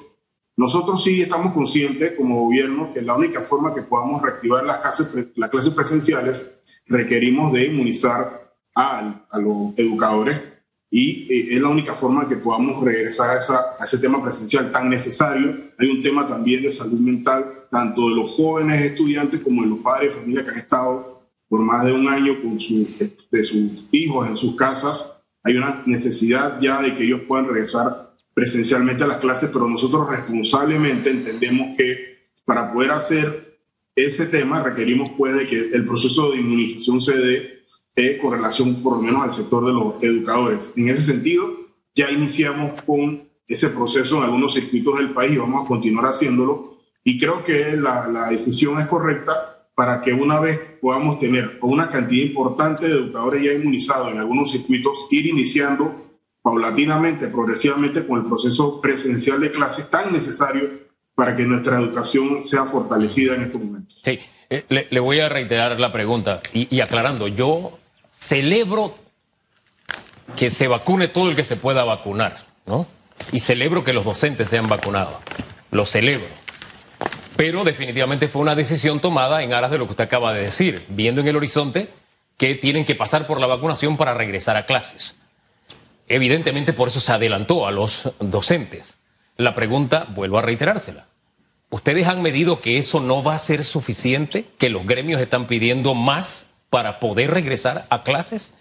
Nosotros 0.55 1.03
sí 1.03 1.21
estamos 1.21 1.53
conscientes 1.53 2.13
como 2.17 2.45
gobierno 2.45 2.91
que 2.91 3.03
la 3.03 3.15
única 3.15 3.43
forma 3.43 3.75
que 3.75 3.83
podamos 3.83 4.23
reactivar 4.23 4.63
las 4.63 4.81
clases, 4.81 5.27
las 5.35 5.51
clases 5.51 5.73
presenciales 5.73 6.59
requerimos 6.87 7.53
de 7.53 7.65
inmunizar 7.65 8.55
a, 8.75 9.27
a 9.29 9.39
los 9.39 9.77
educadores 9.77 10.52
y 10.95 11.55
es 11.55 11.59
la 11.59 11.69
única 11.69 11.95
forma 11.95 12.27
que 12.27 12.35
podamos 12.37 12.83
regresar 12.83 13.31
a, 13.31 13.39
esa, 13.39 13.55
a 13.79 13.83
ese 13.83 13.97
tema 13.97 14.21
presencial 14.21 14.71
tan 14.71 14.91
necesario. 14.91 15.71
Hay 15.79 15.87
un 15.87 16.03
tema 16.03 16.27
también 16.27 16.61
de 16.61 16.69
salud 16.69 16.99
mental, 16.99 17.65
tanto 17.71 18.09
de 18.09 18.15
los 18.15 18.29
jóvenes 18.29 18.79
estudiantes 18.79 19.43
como 19.43 19.63
de 19.63 19.69
los 19.69 19.79
padres 19.79 20.13
de 20.13 20.21
familia 20.21 20.43
que 20.43 20.51
han 20.51 20.59
estado 20.59 21.19
por 21.49 21.61
más 21.61 21.83
de 21.83 21.93
un 21.93 22.07
año 22.07 22.39
con 22.43 22.59
su, 22.59 22.87
de 23.31 23.43
sus 23.43 23.87
hijos 23.91 24.27
en 24.27 24.35
sus 24.35 24.55
casas. 24.55 25.15
Hay 25.41 25.57
una 25.57 25.81
necesidad 25.87 26.61
ya 26.61 26.79
de 26.79 26.93
que 26.93 27.05
ellos 27.05 27.21
puedan 27.27 27.47
regresar 27.47 28.13
presencialmente 28.35 29.03
a 29.03 29.07
las 29.07 29.17
clases, 29.17 29.49
pero 29.51 29.67
nosotros 29.67 30.07
responsablemente 30.07 31.09
entendemos 31.09 31.75
que 31.75 32.19
para 32.45 32.71
poder 32.71 32.91
hacer 32.91 33.57
ese 33.95 34.27
tema 34.27 34.61
requerimos 34.61 35.09
pues 35.17 35.35
de 35.35 35.47
que 35.47 35.71
el 35.73 35.85
proceso 35.85 36.29
de 36.29 36.37
inmunización 36.37 37.01
se 37.01 37.17
dé 37.17 37.62
eh, 37.95 38.17
con 38.17 38.31
relación 38.31 38.75
por 38.81 38.97
lo 38.97 39.01
menos 39.03 39.21
al 39.21 39.31
sector 39.31 39.65
de 39.65 39.73
los 39.73 39.95
educadores. 40.01 40.73
En 40.75 40.89
ese 40.89 41.03
sentido, 41.03 41.47
ya 41.93 42.09
iniciamos 42.09 42.81
con 42.81 43.29
ese 43.47 43.69
proceso 43.69 44.17
en 44.17 44.23
algunos 44.23 44.53
circuitos 44.53 44.97
del 44.97 45.11
país 45.11 45.33
y 45.33 45.37
vamos 45.37 45.63
a 45.63 45.67
continuar 45.67 46.05
haciéndolo. 46.07 46.77
Y 47.03 47.19
creo 47.19 47.43
que 47.43 47.75
la, 47.77 48.07
la 48.07 48.29
decisión 48.29 48.79
es 48.79 48.87
correcta 48.87 49.67
para 49.75 50.01
que 50.01 50.13
una 50.13 50.39
vez 50.39 50.59
podamos 50.81 51.19
tener 51.19 51.57
una 51.61 51.89
cantidad 51.89 52.25
importante 52.25 52.87
de 52.87 52.93
educadores 52.93 53.43
ya 53.43 53.53
inmunizados 53.53 54.11
en 54.11 54.19
algunos 54.19 54.51
circuitos, 54.51 55.07
ir 55.11 55.27
iniciando 55.27 56.03
paulatinamente, 56.41 57.27
progresivamente 57.27 58.05
con 58.05 58.19
el 58.19 58.25
proceso 58.25 58.81
presencial 58.81 59.39
de 59.39 59.51
clases 59.51 59.89
tan 59.89 60.11
necesario 60.11 60.83
para 61.15 61.35
que 61.35 61.43
nuestra 61.43 61.79
educación 61.79 62.43
sea 62.43 62.65
fortalecida 62.65 63.35
en 63.35 63.43
estos 63.43 63.61
momentos. 63.61 63.99
Sí, 64.03 64.19
eh, 64.49 64.87
le, 64.89 64.99
voy 64.99 65.19
a 65.19 65.29
reiterar 65.29 65.79
la 65.79 65.91
pregunta 65.91 66.41
y, 66.53 66.73
y 66.75 66.81
aclarando, 66.81 67.27
yo 67.27 67.79
celebro 68.13 68.95
que 70.37 70.49
se 70.49 70.69
vacune 70.69 71.09
todo 71.09 71.29
el 71.29 71.35
que 71.35 71.43
se 71.43 71.57
pueda 71.57 71.83
vacunar, 71.83 72.45
¿no? 72.65 72.87
Y 73.33 73.39
celebro 73.39 73.83
que 73.83 73.91
los 73.91 74.05
docentes 74.05 74.47
sean 74.47 74.67
vacunados, 74.67 75.17
lo 75.71 75.85
celebro 75.85 76.43
pero 77.35 77.63
definitivamente 77.63 78.27
fue 78.27 78.41
una 78.41 78.55
decisión 78.55 78.99
tomada 78.99 79.43
en 79.43 79.53
aras 79.53 79.71
de 79.71 79.77
lo 79.77 79.85
que 79.85 79.91
usted 79.91 80.03
acaba 80.03 80.33
de 80.33 80.41
decir, 80.41 80.85
viendo 80.89 81.21
en 81.21 81.27
el 81.27 81.35
horizonte 81.35 81.89
que 82.37 82.55
tienen 82.55 82.85
que 82.85 82.95
pasar 82.95 83.27
por 83.27 83.39
la 83.39 83.47
vacunación 83.47 83.97
para 83.97 84.13
regresar 84.13 84.57
a 84.57 84.65
clases. 84.65 85.15
evidentemente 86.07 86.73
por 86.73 86.89
eso 86.89 86.99
se 86.99 87.11
adelantó 87.11 87.65
a 87.65 87.71
los 87.71 88.11
docentes. 88.19 88.97
La 89.37 89.55
pregunta, 89.55 90.05
vuelvo 90.09 90.37
a 90.37 90.41
reiterársela. 90.41 91.07
¿Ustedes 91.69 92.07
han 92.07 92.21
medido 92.21 92.59
que 92.59 92.77
eso 92.77 92.99
no 92.99 93.23
va 93.23 93.33
a 93.33 93.39
ser 93.39 93.63
suficiente? 93.63 94.47
¿Que 94.59 94.69
los 94.69 94.85
gremios 94.85 95.21
están 95.21 95.47
pidiendo 95.47 95.95
más 95.95 96.47
para 96.73 96.99
poder 96.99 97.29
regresar 97.29 97.85
a 97.91 98.01
clases? 98.01 98.51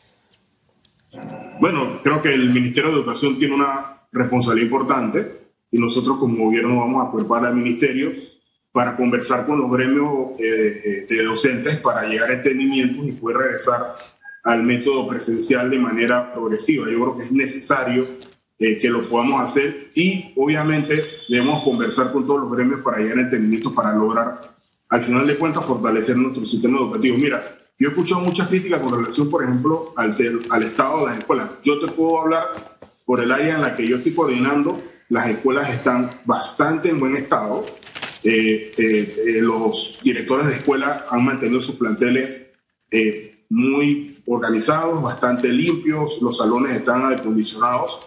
Bueno, 1.59 1.99
creo 2.03 2.21
que 2.21 2.29
el 2.29 2.51
Ministerio 2.51 2.91
de 2.91 2.97
Educación 2.97 3.39
tiene 3.39 3.55
una 3.55 4.03
responsabilidad 4.13 4.67
importante 4.67 5.41
y 5.71 5.79
nosotros 5.79 6.19
como 6.19 6.45
gobierno 6.45 6.81
vamos 6.81 7.03
a 7.03 7.09
acuerpar 7.09 7.47
al 7.47 7.57
Ministerio 7.57 8.13
para 8.71 8.97
conversar 8.97 9.47
con 9.47 9.59
los 9.59 9.71
gremios 9.71 10.39
eh, 10.39 10.45
eh, 10.45 11.07
de 11.09 11.25
docentes 11.25 11.77
para 11.77 12.03
llegar 12.07 12.29
a 12.29 12.35
entendimientos 12.35 13.03
y 13.09 13.13
poder 13.13 13.39
regresar 13.39 13.95
al 14.45 14.63
método 14.63 15.07
presencial 15.07 15.71
de 15.71 15.79
manera 15.79 16.35
progresiva. 16.35 16.91
Yo 16.91 17.01
creo 17.01 17.17
que 17.17 17.25
es 17.25 17.33
necesario 17.33 18.07
eh, 18.59 18.79
que 18.79 18.91
lo 18.91 19.09
podamos 19.09 19.41
hacer 19.41 19.91
y 19.95 20.35
obviamente 20.37 21.03
debemos 21.31 21.63
conversar 21.63 22.13
con 22.13 22.27
todos 22.27 22.43
los 22.43 22.53
gremios 22.53 22.83
para 22.83 22.99
llegar 22.99 23.17
a 23.17 23.23
entendimientos 23.23 23.73
para 23.73 23.95
lograr, 23.95 24.39
al 24.91 25.03
final 25.03 25.27
de 25.27 25.37
cuentas, 25.37 25.65
fortalecer 25.65 26.15
nuestro 26.19 26.45
sistema 26.45 26.77
educativo. 26.77 27.17
Mira, 27.17 27.62
yo 27.83 27.89
he 27.89 27.91
escuchado 27.91 28.21
muchas 28.21 28.47
críticas 28.47 28.81
con 28.81 28.97
relación, 28.97 29.29
por 29.29 29.43
ejemplo, 29.43 29.93
al, 29.97 30.17
al 30.51 30.63
estado 30.63 31.01
de 31.01 31.07
las 31.07 31.19
escuelas. 31.19 31.51
Yo 31.65 31.81
te 31.81 31.89
puedo 31.89 32.21
hablar 32.21 32.79
por 33.05 33.21
el 33.21 33.33
área 33.33 33.57
en 33.57 33.61
la 33.61 33.75
que 33.75 33.89
yo 33.89 33.97
estoy 33.97 34.15
coordinando. 34.15 34.81
Las 35.09 35.27
escuelas 35.27 35.69
están 35.69 36.21
bastante 36.25 36.91
en 36.91 37.01
buen 37.01 37.17
estado. 37.17 37.65
Eh, 38.23 38.71
eh, 38.79 39.39
los 39.41 39.99
directores 40.05 40.47
de 40.47 40.55
escuela 40.55 41.07
han 41.11 41.25
mantenido 41.25 41.61
sus 41.61 41.75
planteles 41.75 42.43
muy 43.49 44.17
organizados, 44.27 45.03
bastante 45.03 45.49
limpios, 45.49 46.23
los 46.23 46.39
salones 46.39 46.77
están 46.77 47.13
acondicionados. 47.13 47.99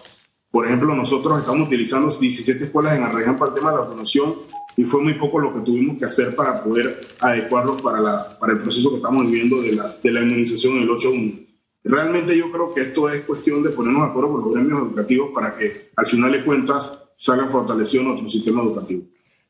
Por 0.52 0.68
ejemplo, 0.68 0.96
nosotros 0.96 1.38
estamos 1.38 1.68
utilizando 1.68 2.10
17 2.18 2.64
escuelas 2.64 2.96
en 2.96 3.02
la 3.02 3.12
para 3.12 3.52
el 3.52 3.56
tema 3.56 3.72
de 3.72 3.76
la 3.76 3.84
vacunación 3.84 4.36
y 4.78 4.84
fue 4.84 5.02
muy 5.02 5.14
poco 5.16 5.40
lo 5.40 5.54
que 5.54 5.62
tuvimos 5.62 5.98
que 5.98 6.06
hacer 6.06 6.36
para 6.36 6.64
poder 6.64 7.00
adecuarlos 7.20 7.82
para, 7.82 8.00
la, 8.00 8.38
para 8.40 8.54
el 8.54 8.60
proceso 8.60 8.90
que 8.90 8.98
estamos 8.98 9.26
viviendo 9.26 9.62
de 9.62 9.74
la, 9.74 9.96
de 10.02 10.12
la 10.12 10.22
inmunización 10.22 10.78
en 10.78 10.84
el 10.84 10.90
8.1. 10.90 11.46
Realmente 11.84 12.38
yo 12.38 12.52
creo 12.52 12.72
que 12.72 12.82
esto 12.82 13.10
es 13.10 13.22
cuestión 13.22 13.62
de 13.64 13.70
ponernos 13.70 14.04
de 14.04 14.10
acuerdo 14.10 14.32
con 14.32 14.42
los 14.42 14.54
gremios 14.54 14.80
educativos 14.80 15.30
para 15.34 15.56
que 15.56 15.92
al 15.96 16.08
final 16.08 16.32
de 16.32 16.44
cuentas 16.44 17.00
salga 17.18 17.48
fortalecido 17.48 18.04
nuestro 18.04 18.30
sistema 18.30 18.64
educativo. 18.64 19.04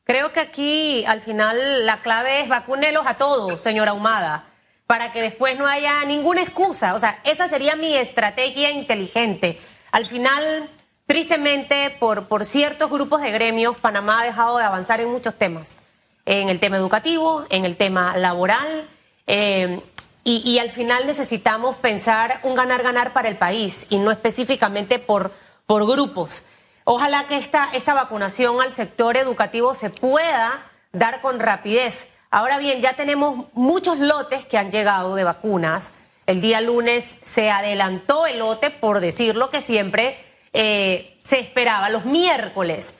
Creo 0.04 0.30
que 0.32 0.40
aquí 0.40 1.04
al 1.06 1.20
final 1.20 1.84
la 1.84 2.00
clave 2.02 2.42
es 2.42 2.48
vacúnelos 2.48 3.06
a 3.06 3.16
todos, 3.16 3.60
señora 3.60 3.92
Humada 3.92 4.46
para 4.86 5.12
que 5.12 5.20
después 5.20 5.58
no 5.58 5.66
haya 5.66 6.04
ninguna 6.04 6.42
excusa. 6.42 6.94
O 6.94 7.00
sea, 7.00 7.20
esa 7.24 7.48
sería 7.48 7.76
mi 7.76 7.94
estrategia 7.96 8.70
inteligente. 8.70 9.58
Al 9.92 10.06
final, 10.06 10.70
tristemente, 11.06 11.90
por, 11.98 12.28
por 12.28 12.44
ciertos 12.44 12.90
grupos 12.90 13.22
de 13.22 13.30
gremios, 13.30 13.76
Panamá 13.78 14.20
ha 14.20 14.24
dejado 14.24 14.58
de 14.58 14.64
avanzar 14.64 15.00
en 15.00 15.10
muchos 15.10 15.34
temas. 15.36 15.76
En 16.24 16.48
el 16.48 16.60
tema 16.60 16.76
educativo, 16.76 17.46
en 17.50 17.64
el 17.64 17.76
tema 17.76 18.16
laboral. 18.16 18.88
Eh, 19.26 19.80
y, 20.24 20.42
y, 20.50 20.58
al 20.58 20.70
final 20.70 21.06
necesitamos 21.06 21.76
pensar 21.76 22.40
un 22.42 22.56
ganar-ganar 22.56 23.12
para 23.12 23.28
el 23.28 23.38
país 23.38 23.86
y 23.90 23.98
no 23.98 24.10
específicamente 24.10 24.98
por, 24.98 25.32
por 25.66 25.86
grupos. 25.86 26.42
Ojalá 26.84 27.24
que 27.24 27.36
esta, 27.36 27.68
esta 27.74 27.94
vacunación 27.94 28.60
al 28.60 28.72
sector 28.72 29.16
educativo 29.16 29.72
se 29.74 29.88
pueda 29.88 30.66
dar 30.92 31.20
con 31.20 31.38
rapidez 31.38 32.08
Ahora 32.30 32.58
bien, 32.58 32.82
ya 32.82 32.94
tenemos 32.94 33.46
muchos 33.54 33.98
lotes 33.98 34.44
que 34.44 34.58
han 34.58 34.70
llegado 34.70 35.14
de 35.14 35.24
vacunas. 35.24 35.90
El 36.26 36.40
día 36.40 36.60
lunes 36.60 37.16
se 37.22 37.50
adelantó 37.50 38.26
el 38.26 38.40
lote, 38.40 38.70
por 38.70 39.00
decirlo 39.00 39.50
que 39.50 39.60
siempre 39.60 40.18
eh, 40.58 41.18
se 41.20 41.38
esperaba, 41.38 41.90
los 41.90 42.06
miércoles. 42.06 42.94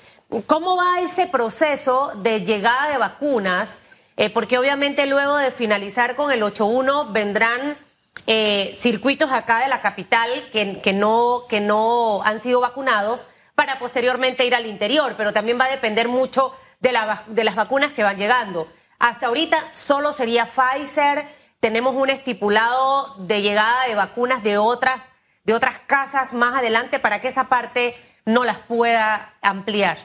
¿Cómo 0.46 0.76
va 0.76 1.00
ese 1.00 1.26
proceso 1.26 2.12
de 2.18 2.42
llegada 2.42 2.88
de 2.88 2.98
vacunas? 2.98 3.78
Eh, 4.18 4.28
porque 4.28 4.58
obviamente 4.58 5.06
luego 5.06 5.38
de 5.38 5.50
finalizar 5.50 6.16
con 6.16 6.30
el 6.30 6.42
8.1 6.42 7.12
vendrán 7.12 7.78
eh, 8.26 8.76
circuitos 8.78 9.32
acá 9.32 9.60
de 9.60 9.68
la 9.68 9.80
capital 9.80 10.28
que, 10.52 10.82
que, 10.82 10.92
no, 10.92 11.44
que 11.48 11.60
no 11.62 12.22
han 12.25 12.40
sido 12.40 12.60
vacunados 12.60 13.25
para 13.54 13.78
posteriormente 13.78 14.44
ir 14.44 14.54
al 14.54 14.66
interior, 14.66 15.14
pero 15.16 15.32
también 15.32 15.58
va 15.58 15.64
a 15.64 15.70
depender 15.70 16.08
mucho 16.08 16.52
de, 16.80 16.92
la, 16.92 17.25
de 17.26 17.42
las 17.42 17.54
vacunas 17.54 17.92
que 17.92 18.02
van 18.02 18.18
llegando. 18.18 18.68
Hasta 18.98 19.28
ahorita 19.28 19.56
solo 19.72 20.12
sería 20.12 20.46
Pfizer. 20.46 21.26
Tenemos 21.60 21.94
un 21.94 22.10
estipulado 22.10 23.14
de 23.18 23.40
llegada 23.40 23.86
de 23.86 23.94
vacunas 23.94 24.42
de 24.42 24.58
otras, 24.58 25.00
de 25.46 25.54
otras 25.54 25.78
casas 25.86 26.34
más 26.34 26.56
adelante 26.56 26.98
para 26.98 27.20
que 27.20 27.28
esa 27.28 27.48
parte 27.48 27.94
no 28.26 28.44
las 28.44 28.58
pueda 28.58 29.36
ampliar. 29.40 29.96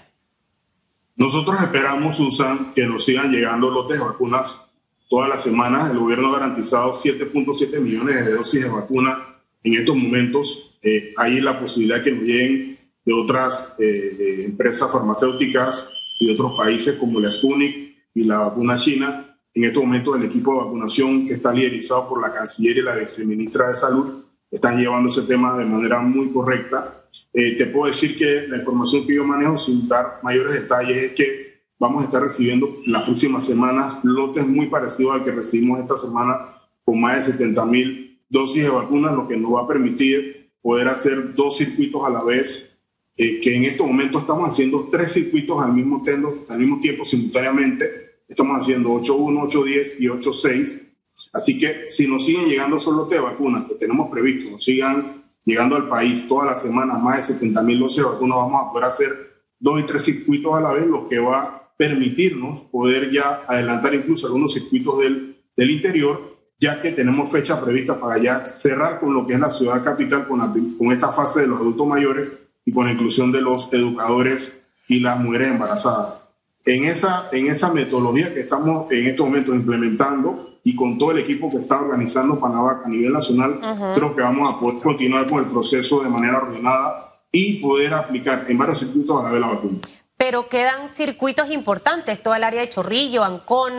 Nosotros 1.16 1.60
esperamos, 1.62 2.16
Susan, 2.16 2.72
que 2.74 2.86
nos 2.86 3.04
sigan 3.04 3.32
llegando 3.32 3.70
lotes 3.70 3.98
de 3.98 4.06
vacunas 4.06 4.72
toda 5.10 5.28
la 5.28 5.40
semana. 5.40 5.90
El 5.92 5.98
gobierno 5.98 6.30
ha 6.30 6.40
garantizado 6.40 6.94
7.7 6.94 7.80
millones 7.80 8.24
de 8.26 8.34
dosis 8.34 8.64
de 8.64 8.70
vacuna 8.70 9.42
en 9.64 9.74
estos 9.74 9.96
momentos. 9.96 10.78
Eh, 10.82 11.14
hay 11.18 11.42
la 11.42 11.60
posibilidad 11.60 12.02
que 12.04 12.12
nos 12.12 12.24
lleguen 12.24 12.78
de 13.04 13.14
otras 13.14 13.76
eh, 13.80 14.42
empresas 14.44 14.92
farmacéuticas 14.92 15.92
y 16.20 16.28
de 16.28 16.34
otros 16.34 16.56
países 16.56 16.98
como 16.98 17.20
la 17.20 17.32
Sputnik 17.32 17.96
y 18.14 18.24
la 18.24 18.38
vacuna 18.38 18.78
china. 18.78 19.38
En 19.54 19.64
estos 19.64 19.84
momentos 19.84 20.18
el 20.18 20.26
equipo 20.26 20.54
de 20.54 20.66
vacunación 20.66 21.26
que 21.26 21.34
está 21.34 21.52
liderizado 21.52 22.08
por 22.08 22.22
la 22.22 22.32
canciller 22.32 22.78
y 22.78 22.82
la 22.84 22.96
viceministra 22.96 23.70
de 23.70 23.76
Salud 23.76 24.21
están 24.52 24.78
llevando 24.78 25.08
ese 25.08 25.24
tema 25.24 25.58
de 25.58 25.66
manera 25.66 26.02
muy 26.02 26.30
correcta. 26.32 27.06
Eh, 27.34 27.58
te 27.58 27.66
puedo 27.68 27.88
decir 27.88 28.18
que 28.18 28.48
la 28.48 28.58
información 28.58 29.08
que 29.08 29.16
yo 29.16 29.24
manejo, 29.24 29.58
sin 29.58 29.88
dar 29.88 30.20
mayores 30.22 30.54
detalles, 30.54 31.04
es 31.04 31.12
que 31.14 31.52
vamos 31.80 32.02
a 32.02 32.06
estar 32.06 32.22
recibiendo 32.22 32.68
las 32.88 33.04
próximas 33.04 33.46
semanas 33.46 34.00
lotes 34.04 34.46
muy 34.46 34.68
parecidos 34.68 35.16
al 35.16 35.24
que 35.24 35.32
recibimos 35.32 35.80
esta 35.80 35.98
semana, 35.98 36.50
con 36.84 37.00
más 37.00 37.16
de 37.16 37.32
70 37.32 37.66
mil 37.66 38.20
dosis 38.30 38.64
de 38.64 38.70
vacunas, 38.70 39.14
lo 39.14 39.28
que 39.28 39.38
nos 39.38 39.54
va 39.54 39.62
a 39.62 39.68
permitir 39.68 40.52
poder 40.62 40.90
hacer 40.90 41.34
dos 41.34 41.58
circuitos 41.58 42.06
a 42.06 42.10
la 42.10 42.24
vez 42.24 42.72
eh, 43.18 43.42
que 43.42 43.56
en 43.56 43.66
estos 43.66 43.86
momentos 43.88 44.22
estamos 44.22 44.48
haciendo 44.48 44.90
tres 44.92 45.12
circuitos 45.12 45.62
al 45.62 45.74
mismo, 45.74 46.02
tiempo, 46.04 46.46
al 46.50 46.60
mismo 46.60 46.80
tiempo, 46.80 47.04
simultáneamente. 47.04 47.92
Estamos 48.28 48.60
haciendo 48.60 48.90
8.1, 48.90 49.50
8.10 49.50 49.96
y 50.00 50.06
8.6. 50.08 50.91
Así 51.34 51.58
que 51.58 51.88
si 51.88 52.08
nos 52.08 52.26
siguen 52.26 52.46
llegando 52.46 52.80
solo 52.80 53.06
de 53.06 53.20
vacunas 53.20 53.68
que 53.68 53.76
tenemos 53.76 54.10
previsto, 54.10 54.52
nos 54.52 54.64
sigan 54.64 55.24
llegando 55.44 55.76
al 55.76 55.88
país 55.88 56.28
todas 56.28 56.46
las 56.46 56.62
semanas 56.62 57.02
más 57.02 57.18
de 57.18 57.34
70 57.34 57.62
mil 57.64 57.80
dosis 57.80 58.04
de 58.04 58.10
vacunas, 58.10 58.38
vamos 58.38 58.62
a 58.62 58.72
poder 58.72 58.86
hacer 58.88 59.32
dos 59.60 59.80
y 59.80 59.84
tres 59.84 60.04
circuitos 60.04 60.54
a 60.56 60.62
la 60.62 60.74
vez, 60.74 60.88
lo 60.88 61.06
que 61.06 61.20
va 61.20 61.42
a 61.42 61.74
permitirnos 61.78 62.62
poder 62.72 63.12
ya 63.12 63.44
adelantar 63.48 63.94
incluso 63.94 64.28
algunos 64.28 64.54
circuitos 64.54 65.00
del, 65.00 65.38
del 65.56 65.72
interior, 65.72 66.38
ya 66.60 66.80
que 66.80 66.92
tenemos 66.92 67.32
fecha 67.32 67.60
prevista 67.60 68.00
para 68.00 68.22
ya 68.22 68.46
cerrar 68.46 69.00
con 69.00 69.14
lo 69.14 69.26
que 69.26 69.34
es 69.34 69.40
la 69.40 69.50
ciudad 69.50 69.84
capital, 69.84 70.28
con, 70.28 70.78
con 70.78 70.92
esta 70.92 71.12
fase 71.12 71.42
de 71.42 71.48
los 71.48 71.60
adultos 71.60 71.88
mayores 71.88 72.38
y 72.66 72.72
con 72.72 72.86
la 72.86 72.92
inclusión 72.92 73.32
de 73.32 73.42
los 73.42 73.68
educadores 73.74 74.64
y 74.88 75.00
las 75.00 75.20
mujeres 75.20 75.50
embarazadas. 75.50 76.16
En 76.64 76.86
esa, 76.86 77.30
en 77.32 77.48
esa 77.48 77.74
metodología 77.74 78.32
que 78.32 78.42
estamos 78.42 78.92
en 78.92 79.08
estos 79.08 79.26
momentos 79.26 79.56
implementando 79.56 80.51
y 80.64 80.76
con 80.76 80.98
todo 80.98 81.12
el 81.12 81.20
equipo 81.20 81.50
que 81.50 81.58
está 81.58 81.82
organizando 81.82 82.40
Panavac 82.40 82.86
a 82.86 82.90
nivel 82.90 83.14
nacional, 83.14 83.60
creo 83.96 84.16
que 84.16 84.22
vamos 84.22 84.54
a 84.54 84.60
poder 84.60 84.82
continuar 84.82 85.28
con 85.28 85.40
el 85.40 85.50
proceso 85.50 86.02
de 86.04 86.10
manera 86.10 86.38
ordenada 86.38 87.22
y 87.32 87.62
poder 87.62 87.94
aplicar 87.94 88.46
en 88.48 88.58
varios 88.58 88.80
circuitos 88.80 89.20
a 89.20 89.24
la 89.24 89.32
vez 89.32 89.42
la 89.42 89.48
vacuna. 89.48 89.80
Pero 90.18 90.48
quedan 90.50 90.92
circuitos 90.94 91.50
importantes, 91.50 92.22
todo 92.22 92.36
el 92.36 92.44
área 92.44 92.62
de 92.62 92.70
Chorrillo, 92.70 93.24
Ancón, 93.24 93.74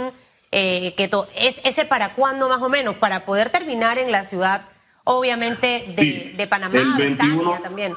eh, 0.51 0.95
que 0.97 1.09
es 1.37 1.61
ese 1.65 1.85
para 1.85 2.15
cuándo 2.15 2.49
más 2.49 2.61
o 2.63 2.69
menos, 2.69 2.97
para 2.97 3.25
poder 3.25 3.51
terminar 3.51 3.99
en 3.99 4.11
la 4.11 4.25
ciudad, 4.25 4.67
obviamente, 5.05 5.95
de, 5.97 6.35
de 6.37 6.47
Panamá, 6.47 6.81
el 6.81 6.95
21, 6.95 7.61
también. 7.63 7.95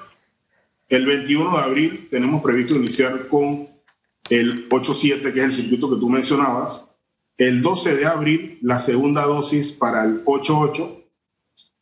El 0.88 1.06
21 1.08 1.58
de 1.58 1.63
abril 1.63 2.08
tenemos 2.12 2.44
previsto 2.44 2.75
iniciar 2.75 3.27
con 3.27 3.68
el 4.30 4.70
8-7, 4.70 5.34
que 5.34 5.39
es 5.39 5.46
el 5.46 5.51
circuito 5.51 5.89
que 5.89 6.00
tú 6.00 6.10
mencionabas. 6.10 6.95
El 7.38 7.62
12 7.62 7.98
de 7.98 8.06
abril, 8.06 8.60
la 8.62 8.80
segunda 8.80 9.24
dosis 9.24 9.74
para 9.74 10.04
el 10.06 10.24
8-8. 10.24 11.04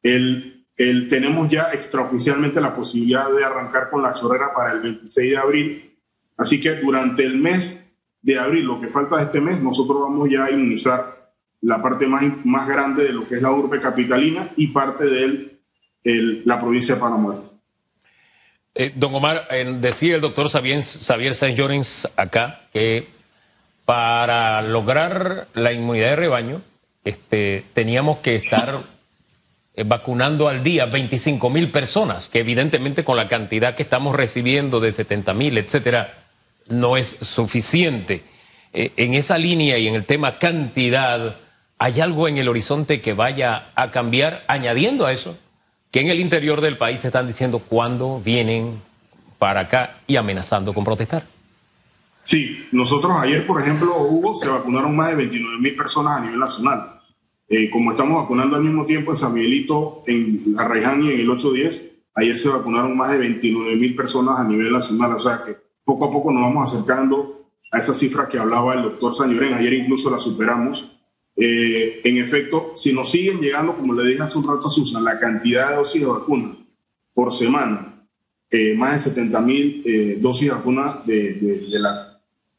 El, 0.01 0.65
el, 0.75 1.07
tenemos 1.07 1.49
ya 1.49 1.69
extraoficialmente 1.71 2.59
la 2.59 2.73
posibilidad 2.73 3.31
de 3.31 3.45
arrancar 3.45 3.89
con 3.89 4.01
la 4.01 4.13
chorrera 4.13 4.53
para 4.53 4.71
el 4.71 4.81
26 4.81 5.31
de 5.31 5.37
abril. 5.37 5.99
Así 6.37 6.59
que 6.59 6.75
durante 6.75 7.23
el 7.23 7.37
mes 7.37 7.93
de 8.21 8.39
abril, 8.39 8.65
lo 8.65 8.81
que 8.81 8.87
falta 8.87 9.17
de 9.17 9.23
este 9.25 9.41
mes, 9.41 9.61
nosotros 9.61 9.99
vamos 10.01 10.27
ya 10.31 10.45
a 10.45 10.51
inmunizar 10.51 11.33
la 11.61 11.81
parte 11.81 12.07
más, 12.07 12.23
más 12.43 12.67
grande 12.67 13.03
de 13.05 13.13
lo 13.13 13.27
que 13.27 13.35
es 13.35 13.41
la 13.41 13.51
urbe 13.51 13.79
capitalina 13.79 14.51
y 14.57 14.67
parte 14.67 15.05
de 15.05 15.59
la 16.03 16.59
provincia 16.59 16.95
de 16.95 17.01
Panamá. 17.01 17.41
Eh, 18.75 18.91
don 18.95 19.13
Omar, 19.13 19.47
decía 19.79 20.15
el 20.15 20.21
doctor 20.21 20.49
Xavier, 20.49 20.81
Xavier 20.81 21.35
Saint 21.35 21.57
Llorens 21.57 22.09
acá 22.17 22.67
que 22.73 23.07
para 23.85 24.61
lograr 24.61 25.47
la 25.53 25.73
inmunidad 25.73 26.09
de 26.09 26.15
rebaño 26.15 26.61
este, 27.03 27.65
teníamos 27.73 28.19
que 28.19 28.35
estar 28.35 28.81
eh, 29.75 29.83
vacunando 29.83 30.47
al 30.47 30.63
día 30.63 30.85
25 30.85 31.49
mil 31.49 31.69
personas, 31.69 32.29
que 32.29 32.39
evidentemente 32.39 33.03
con 33.03 33.17
la 33.17 33.27
cantidad 33.27 33.75
que 33.75 33.83
estamos 33.83 34.15
recibiendo 34.15 34.79
de 34.79 34.91
70 34.91 35.33
mil, 35.33 35.57
etcétera, 35.57 36.13
no 36.67 36.95
es 36.95 37.17
suficiente. 37.21 38.23
Eh, 38.71 38.91
en 38.97 39.15
esa 39.15 39.37
línea 39.37 39.77
y 39.77 39.87
en 39.87 39.95
el 39.95 40.05
tema 40.05 40.39
cantidad, 40.39 41.35
¿hay 41.77 41.99
algo 41.99 42.27
en 42.27 42.37
el 42.37 42.47
horizonte 42.47 43.01
que 43.01 43.13
vaya 43.13 43.71
a 43.75 43.91
cambiar? 43.91 44.43
Añadiendo 44.47 45.05
a 45.05 45.11
eso, 45.11 45.37
que 45.91 45.99
en 45.99 46.07
el 46.07 46.21
interior 46.21 46.61
del 46.61 46.77
país 46.77 47.03
están 47.03 47.27
diciendo 47.27 47.59
cuándo 47.59 48.21
vienen 48.23 48.81
para 49.37 49.61
acá 49.61 49.97
y 50.07 50.15
amenazando 50.15 50.73
con 50.73 50.85
protestar. 50.85 51.32
Sí, 52.23 52.67
nosotros 52.71 53.11
ayer, 53.19 53.45
por 53.45 53.61
ejemplo, 53.61 53.97
Hugo, 53.97 54.35
se 54.35 54.47
vacunaron 54.47 54.95
más 54.95 55.09
de 55.09 55.15
29 55.15 55.59
mil 55.59 55.75
personas 55.75 56.19
a 56.19 56.21
nivel 56.21 56.39
nacional. 56.39 57.01
Eh, 57.49 57.69
como 57.69 57.91
estamos 57.91 58.21
vacunando 58.21 58.55
al 58.55 58.63
mismo 58.63 58.85
tiempo 58.85 59.11
en 59.11 59.17
San 59.17 59.33
Miguelito, 59.33 60.03
en 60.07 60.55
Arraiján 60.57 61.03
y 61.03 61.11
en 61.11 61.19
el 61.19 61.29
810, 61.29 61.99
ayer 62.15 62.39
se 62.39 62.49
vacunaron 62.49 62.95
más 62.95 63.11
de 63.11 63.17
29 63.17 63.75
mil 63.75 63.95
personas 63.95 64.39
a 64.39 64.43
nivel 64.45 64.71
nacional. 64.71 65.13
O 65.13 65.19
sea 65.19 65.41
que 65.45 65.57
poco 65.83 66.05
a 66.05 66.11
poco 66.11 66.31
nos 66.31 66.43
vamos 66.43 66.73
acercando 66.73 67.49
a 67.71 67.77
esa 67.77 67.93
cifra 67.93 68.27
que 68.27 68.39
hablaba 68.39 68.73
el 68.73 68.83
doctor 68.83 69.15
Sañorén. 69.15 69.53
Ayer 69.53 69.73
incluso 69.73 70.09
la 70.09 70.19
superamos. 70.19 70.89
Eh, 71.35 72.01
en 72.03 72.17
efecto, 72.17 72.71
si 72.75 72.93
nos 72.93 73.11
siguen 73.11 73.41
llegando, 73.41 73.75
como 73.75 73.93
le 73.93 74.07
dije 74.07 74.23
hace 74.23 74.37
un 74.37 74.47
rato 74.47 74.67
a 74.67 74.71
Susan, 74.71 75.03
la 75.03 75.17
cantidad 75.17 75.71
de 75.71 75.75
dosis 75.75 76.01
de 76.01 76.07
vacuna 76.07 76.55
por 77.13 77.33
semana, 77.33 78.07
eh, 78.49 78.75
más 78.75 78.93
de 78.93 79.11
70 79.11 79.41
mil 79.41 80.21
dosis 80.21 80.47
de 80.47 80.55
vacuna 80.55 81.01
de, 81.05 81.33
de 81.33 81.79
la 81.79 82.12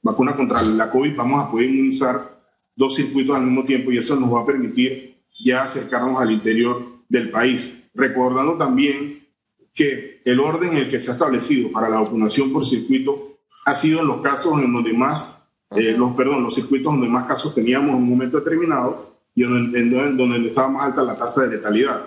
vacuna 0.05 0.37
contra 0.37 0.63
la 0.63 0.91
COVID, 0.91 1.17
vamos 1.17 1.43
a 1.43 1.51
poder 1.51 1.71
inmunizar 1.71 2.39
dos 2.77 2.95
circuitos 2.95 3.35
al 3.35 3.43
mismo 3.43 3.65
tiempo 3.65 3.91
y 3.91 3.99
eso 3.99 4.15
nos 4.15 4.33
va 4.33 4.43
a 4.43 4.47
permitir 4.47 5.17
ya 5.43 5.65
acercarnos 5.65 6.21
al 6.21 6.31
interior 6.31 7.01
del 7.09 7.31
país. 7.31 7.89
Recordando 7.95 8.57
también 8.59 9.27
que 9.73 10.21
el 10.25 10.39
orden 10.41 10.73
en 10.73 10.77
el 10.77 10.89
que 10.89 11.01
se 11.01 11.11
ha 11.11 11.15
establecido 11.15 11.73
para 11.73 11.89
la 11.89 12.01
vacunación 12.01 12.53
por 12.53 12.67
circuito 12.67 13.39
ha 13.65 13.75
sido 13.75 14.01
en 14.01 14.09
los 14.09 14.21
casos 14.21 14.61
en 14.61 14.73
donde 14.73 14.93
más, 14.93 15.49
eh, 15.71 15.95
los, 15.97 16.15
perdón, 16.15 16.45
los 16.45 16.55
circuitos 16.55 16.93
donde 16.93 17.09
más 17.09 17.27
casos 17.27 17.55
teníamos 17.55 17.91
en 17.91 18.03
un 18.03 18.09
momento 18.09 18.39
determinado 18.39 19.15
y 19.35 19.43
donde, 19.43 19.79
en 19.79 20.17
donde 20.17 20.49
estaba 20.49 20.69
más 20.69 20.85
alta 20.85 21.03
la 21.03 21.17
tasa 21.17 21.43
de 21.45 21.57
letalidad. 21.57 22.03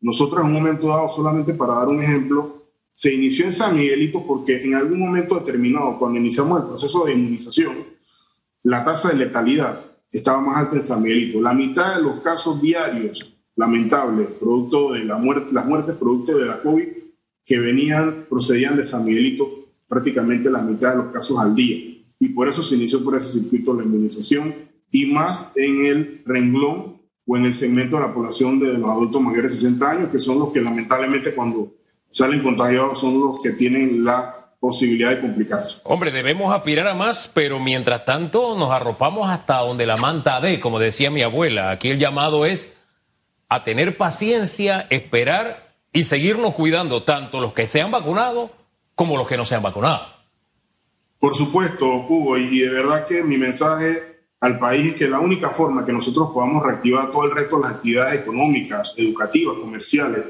Nosotros 0.00 0.40
en 0.40 0.46
un 0.46 0.52
momento 0.54 0.86
dado, 0.88 1.08
solamente 1.08 1.52
para 1.52 1.74
dar 1.74 1.88
un 1.88 2.00
ejemplo, 2.00 2.59
se 2.94 3.14
inició 3.14 3.46
en 3.46 3.52
San 3.52 3.76
Miguelito 3.76 4.24
porque 4.26 4.62
en 4.62 4.74
algún 4.74 4.98
momento 4.98 5.38
determinado, 5.38 5.98
cuando 5.98 6.18
iniciamos 6.18 6.60
el 6.60 6.68
proceso 6.68 7.04
de 7.04 7.12
inmunización, 7.12 7.74
la 8.62 8.84
tasa 8.84 9.10
de 9.10 9.16
letalidad 9.16 9.80
estaba 10.10 10.40
más 10.40 10.56
alta 10.56 10.76
en 10.76 10.82
San 10.82 11.02
Miguelito. 11.02 11.40
La 11.40 11.54
mitad 11.54 11.96
de 11.96 12.02
los 12.02 12.20
casos 12.20 12.60
diarios 12.60 13.34
lamentables, 13.56 14.28
producto 14.38 14.92
de 14.92 15.04
la 15.04 15.16
muerte, 15.16 15.52
las 15.52 15.66
muertes 15.66 15.96
producto 15.96 16.36
de 16.36 16.46
la 16.46 16.62
COVID, 16.62 16.88
que 17.44 17.58
venían, 17.58 18.26
procedían 18.28 18.76
de 18.76 18.84
San 18.84 19.04
Miguelito, 19.04 19.48
prácticamente 19.88 20.50
la 20.50 20.62
mitad 20.62 20.92
de 20.92 20.98
los 20.98 21.12
casos 21.12 21.38
al 21.38 21.54
día. 21.54 21.76
Y 22.18 22.28
por 22.30 22.48
eso 22.48 22.62
se 22.62 22.76
inició 22.76 23.02
por 23.02 23.16
ese 23.16 23.40
circuito 23.40 23.74
la 23.74 23.82
inmunización 23.82 24.54
y 24.90 25.06
más 25.06 25.52
en 25.54 25.86
el 25.86 26.22
renglón 26.24 27.00
o 27.26 27.36
en 27.36 27.44
el 27.44 27.54
segmento 27.54 27.96
de 27.96 28.02
la 28.02 28.14
población 28.14 28.58
de 28.58 28.74
los 28.74 28.90
adultos 28.90 29.22
mayores 29.22 29.52
de 29.52 29.58
60 29.58 29.90
años, 29.90 30.10
que 30.10 30.20
son 30.20 30.38
los 30.38 30.50
que 30.50 30.60
lamentablemente 30.60 31.34
cuando 31.34 31.74
salen 32.10 32.42
contagiados 32.42 33.00
son 33.00 33.20
los 33.20 33.40
que 33.42 33.50
tienen 33.50 34.04
la 34.04 34.40
posibilidad 34.58 35.10
de 35.10 35.20
complicarse. 35.20 35.80
Hombre, 35.84 36.10
debemos 36.10 36.54
aspirar 36.54 36.86
a 36.86 36.94
más, 36.94 37.30
pero 37.32 37.58
mientras 37.58 38.04
tanto 38.04 38.56
nos 38.58 38.70
arropamos 38.70 39.30
hasta 39.30 39.58
donde 39.58 39.86
la 39.86 39.96
manta 39.96 40.40
dé, 40.40 40.60
como 40.60 40.78
decía 40.78 41.10
mi 41.10 41.22
abuela. 41.22 41.70
Aquí 41.70 41.90
el 41.90 41.98
llamado 41.98 42.44
es 42.44 42.76
a 43.48 43.64
tener 43.64 43.96
paciencia, 43.96 44.86
esperar 44.90 45.74
y 45.92 46.04
seguirnos 46.04 46.54
cuidando, 46.54 47.02
tanto 47.02 47.40
los 47.40 47.54
que 47.54 47.66
se 47.66 47.80
han 47.80 47.90
vacunado 47.90 48.50
como 48.94 49.16
los 49.16 49.26
que 49.26 49.36
no 49.36 49.46
se 49.46 49.54
han 49.54 49.62
vacunado. 49.62 50.06
Por 51.18 51.34
supuesto, 51.34 51.86
Hugo, 51.86 52.36
y 52.38 52.58
de 52.60 52.70
verdad 52.70 53.06
que 53.06 53.22
mi 53.22 53.38
mensaje 53.38 54.10
al 54.40 54.58
país 54.58 54.88
es 54.88 54.94
que 54.94 55.08
la 55.08 55.20
única 55.20 55.50
forma 55.50 55.84
que 55.84 55.92
nosotros 55.92 56.30
podamos 56.32 56.64
reactivar 56.64 57.10
todo 57.10 57.24
el 57.24 57.32
resto 57.32 57.56
de 57.56 57.62
las 57.62 57.76
actividades 57.76 58.20
económicas, 58.20 58.94
educativas, 58.96 59.56
comerciales, 59.58 60.24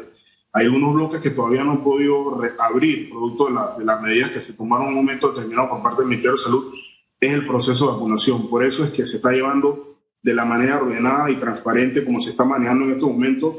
hay 0.52 0.66
algunos 0.66 0.94
bloques 0.94 1.20
que 1.20 1.30
todavía 1.30 1.62
no 1.62 1.72
han 1.72 1.84
podido 1.84 2.40
abrir 2.58 3.08
producto 3.10 3.46
de, 3.46 3.84
las 3.84 4.02
medidas 4.02 4.30
que 4.30 4.40
se 4.40 4.54
tomaron 4.54 4.88
en 4.88 4.92
un 4.94 4.96
momento 4.96 5.28
determinado 5.28 5.70
por 5.70 5.82
parte 5.82 5.98
del 5.98 6.08
Ministerio 6.08 6.32
de 6.32 6.38
Salud. 6.38 6.74
Es 7.20 7.32
el 7.32 7.46
proceso 7.46 7.86
de 7.86 7.92
vacunación. 7.92 8.48
Por 8.48 8.64
eso 8.64 8.84
es 8.84 8.90
que 8.90 9.06
se 9.06 9.16
está 9.16 9.30
llevando 9.30 9.98
de 10.22 10.34
la 10.34 10.44
manera 10.44 10.78
ordenada 10.78 11.30
y 11.30 11.36
transparente 11.36 12.04
como 12.04 12.20
se 12.20 12.30
está 12.30 12.44
manejando 12.44 12.84
en 12.84 12.92
estos 12.92 13.08
momentos 13.08 13.54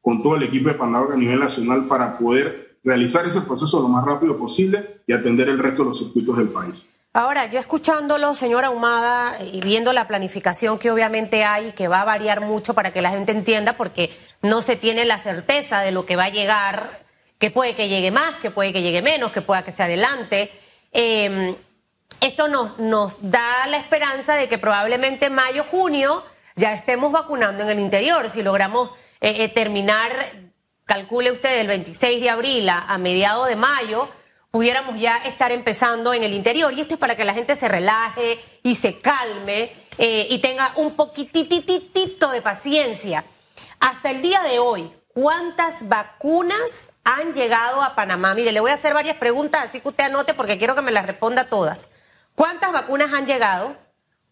con 0.00 0.22
todo 0.22 0.36
el 0.36 0.44
equipo 0.44 0.68
de 0.68 0.76
Pandora 0.76 1.14
a 1.14 1.18
nivel 1.18 1.40
nacional 1.40 1.86
para 1.86 2.16
poder 2.16 2.78
realizar 2.84 3.26
ese 3.26 3.40
proceso 3.40 3.82
lo 3.82 3.88
más 3.88 4.04
rápido 4.04 4.38
posible 4.38 5.02
y 5.06 5.12
atender 5.12 5.48
el 5.48 5.58
resto 5.58 5.82
de 5.82 5.88
los 5.88 5.98
circuitos 5.98 6.38
del 6.38 6.48
país. 6.48 6.86
Ahora, 7.16 7.46
yo 7.46 7.58
escuchándolo, 7.58 8.34
señora 8.34 8.66
Ahumada, 8.66 9.38
y 9.40 9.62
viendo 9.62 9.94
la 9.94 10.06
planificación 10.06 10.78
que 10.78 10.90
obviamente 10.90 11.44
hay, 11.44 11.72
que 11.72 11.88
va 11.88 12.02
a 12.02 12.04
variar 12.04 12.42
mucho 12.42 12.74
para 12.74 12.92
que 12.92 13.00
la 13.00 13.08
gente 13.08 13.32
entienda, 13.32 13.72
porque 13.78 14.14
no 14.42 14.60
se 14.60 14.76
tiene 14.76 15.06
la 15.06 15.18
certeza 15.18 15.80
de 15.80 15.92
lo 15.92 16.04
que 16.04 16.14
va 16.14 16.24
a 16.24 16.28
llegar, 16.28 17.06
que 17.38 17.50
puede 17.50 17.74
que 17.74 17.88
llegue 17.88 18.10
más, 18.10 18.34
que 18.42 18.50
puede 18.50 18.70
que 18.70 18.82
llegue 18.82 19.00
menos, 19.00 19.32
que 19.32 19.40
pueda 19.40 19.64
que 19.64 19.72
se 19.72 19.82
adelante. 19.82 20.52
Em, 20.92 21.56
esto 22.20 22.48
nos, 22.48 22.78
nos 22.78 23.16
da 23.22 23.66
la 23.70 23.78
esperanza 23.78 24.34
de 24.34 24.46
que 24.46 24.58
probablemente 24.58 25.30
mayo, 25.30 25.64
junio 25.64 26.22
ya 26.54 26.74
estemos 26.74 27.12
vacunando 27.12 27.62
en 27.62 27.70
el 27.70 27.80
interior. 27.80 28.28
Si 28.28 28.42
logramos 28.42 28.90
eh, 29.22 29.36
eh, 29.38 29.48
terminar, 29.48 30.12
calcule 30.84 31.32
usted, 31.32 31.60
el 31.60 31.68
26 31.68 32.20
de 32.20 32.28
abril 32.28 32.68
a, 32.68 32.80
a 32.80 32.98
mediados 32.98 33.48
de 33.48 33.56
mayo, 33.56 34.10
pudiéramos 34.56 34.98
ya 34.98 35.18
estar 35.18 35.52
empezando 35.52 36.14
en 36.14 36.24
el 36.24 36.32
interior. 36.32 36.72
Y 36.72 36.80
esto 36.80 36.94
es 36.94 36.98
para 36.98 37.14
que 37.14 37.26
la 37.26 37.34
gente 37.34 37.54
se 37.56 37.68
relaje 37.68 38.42
y 38.62 38.74
se 38.74 38.98
calme 39.00 39.70
eh, 39.98 40.28
y 40.30 40.38
tenga 40.38 40.72
un 40.76 40.96
poquitititito 40.96 42.30
de 42.30 42.40
paciencia. 42.40 43.26
Hasta 43.80 44.10
el 44.10 44.22
día 44.22 44.40
de 44.44 44.58
hoy, 44.58 44.90
¿cuántas 45.12 45.86
vacunas 45.86 46.90
han 47.04 47.34
llegado 47.34 47.82
a 47.82 47.94
Panamá? 47.94 48.32
Mire, 48.32 48.50
le 48.50 48.60
voy 48.60 48.70
a 48.70 48.76
hacer 48.76 48.94
varias 48.94 49.18
preguntas, 49.18 49.66
así 49.68 49.82
que 49.82 49.88
usted 49.88 50.04
anote 50.04 50.32
porque 50.32 50.56
quiero 50.56 50.74
que 50.74 50.80
me 50.80 50.90
las 50.90 51.04
responda 51.04 51.50
todas. 51.50 51.90
¿Cuántas 52.34 52.72
vacunas 52.72 53.12
han 53.12 53.26
llegado? 53.26 53.76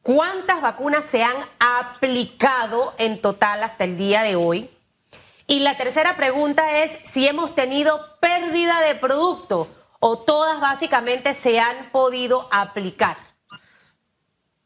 ¿Cuántas 0.00 0.62
vacunas 0.62 1.04
se 1.04 1.22
han 1.22 1.36
aplicado 1.58 2.94
en 2.96 3.20
total 3.20 3.62
hasta 3.62 3.84
el 3.84 3.98
día 3.98 4.22
de 4.22 4.36
hoy? 4.36 4.70
Y 5.46 5.60
la 5.60 5.76
tercera 5.76 6.16
pregunta 6.16 6.78
es 6.78 6.98
si 7.04 7.28
hemos 7.28 7.54
tenido 7.54 8.16
pérdida 8.20 8.80
de 8.80 8.94
producto 8.94 9.68
o 10.06 10.18
todas 10.18 10.60
básicamente 10.60 11.32
se 11.32 11.58
han 11.58 11.90
podido 11.90 12.46
aplicar? 12.52 13.16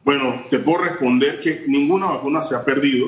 Bueno, 0.03 0.47
te 0.51 0.59
puedo 0.59 0.79
responder 0.79 1.39
que 1.39 1.63
ninguna 1.69 2.07
vacuna 2.07 2.43
se 2.43 2.57
ha 2.57 2.65
perdido, 2.65 3.07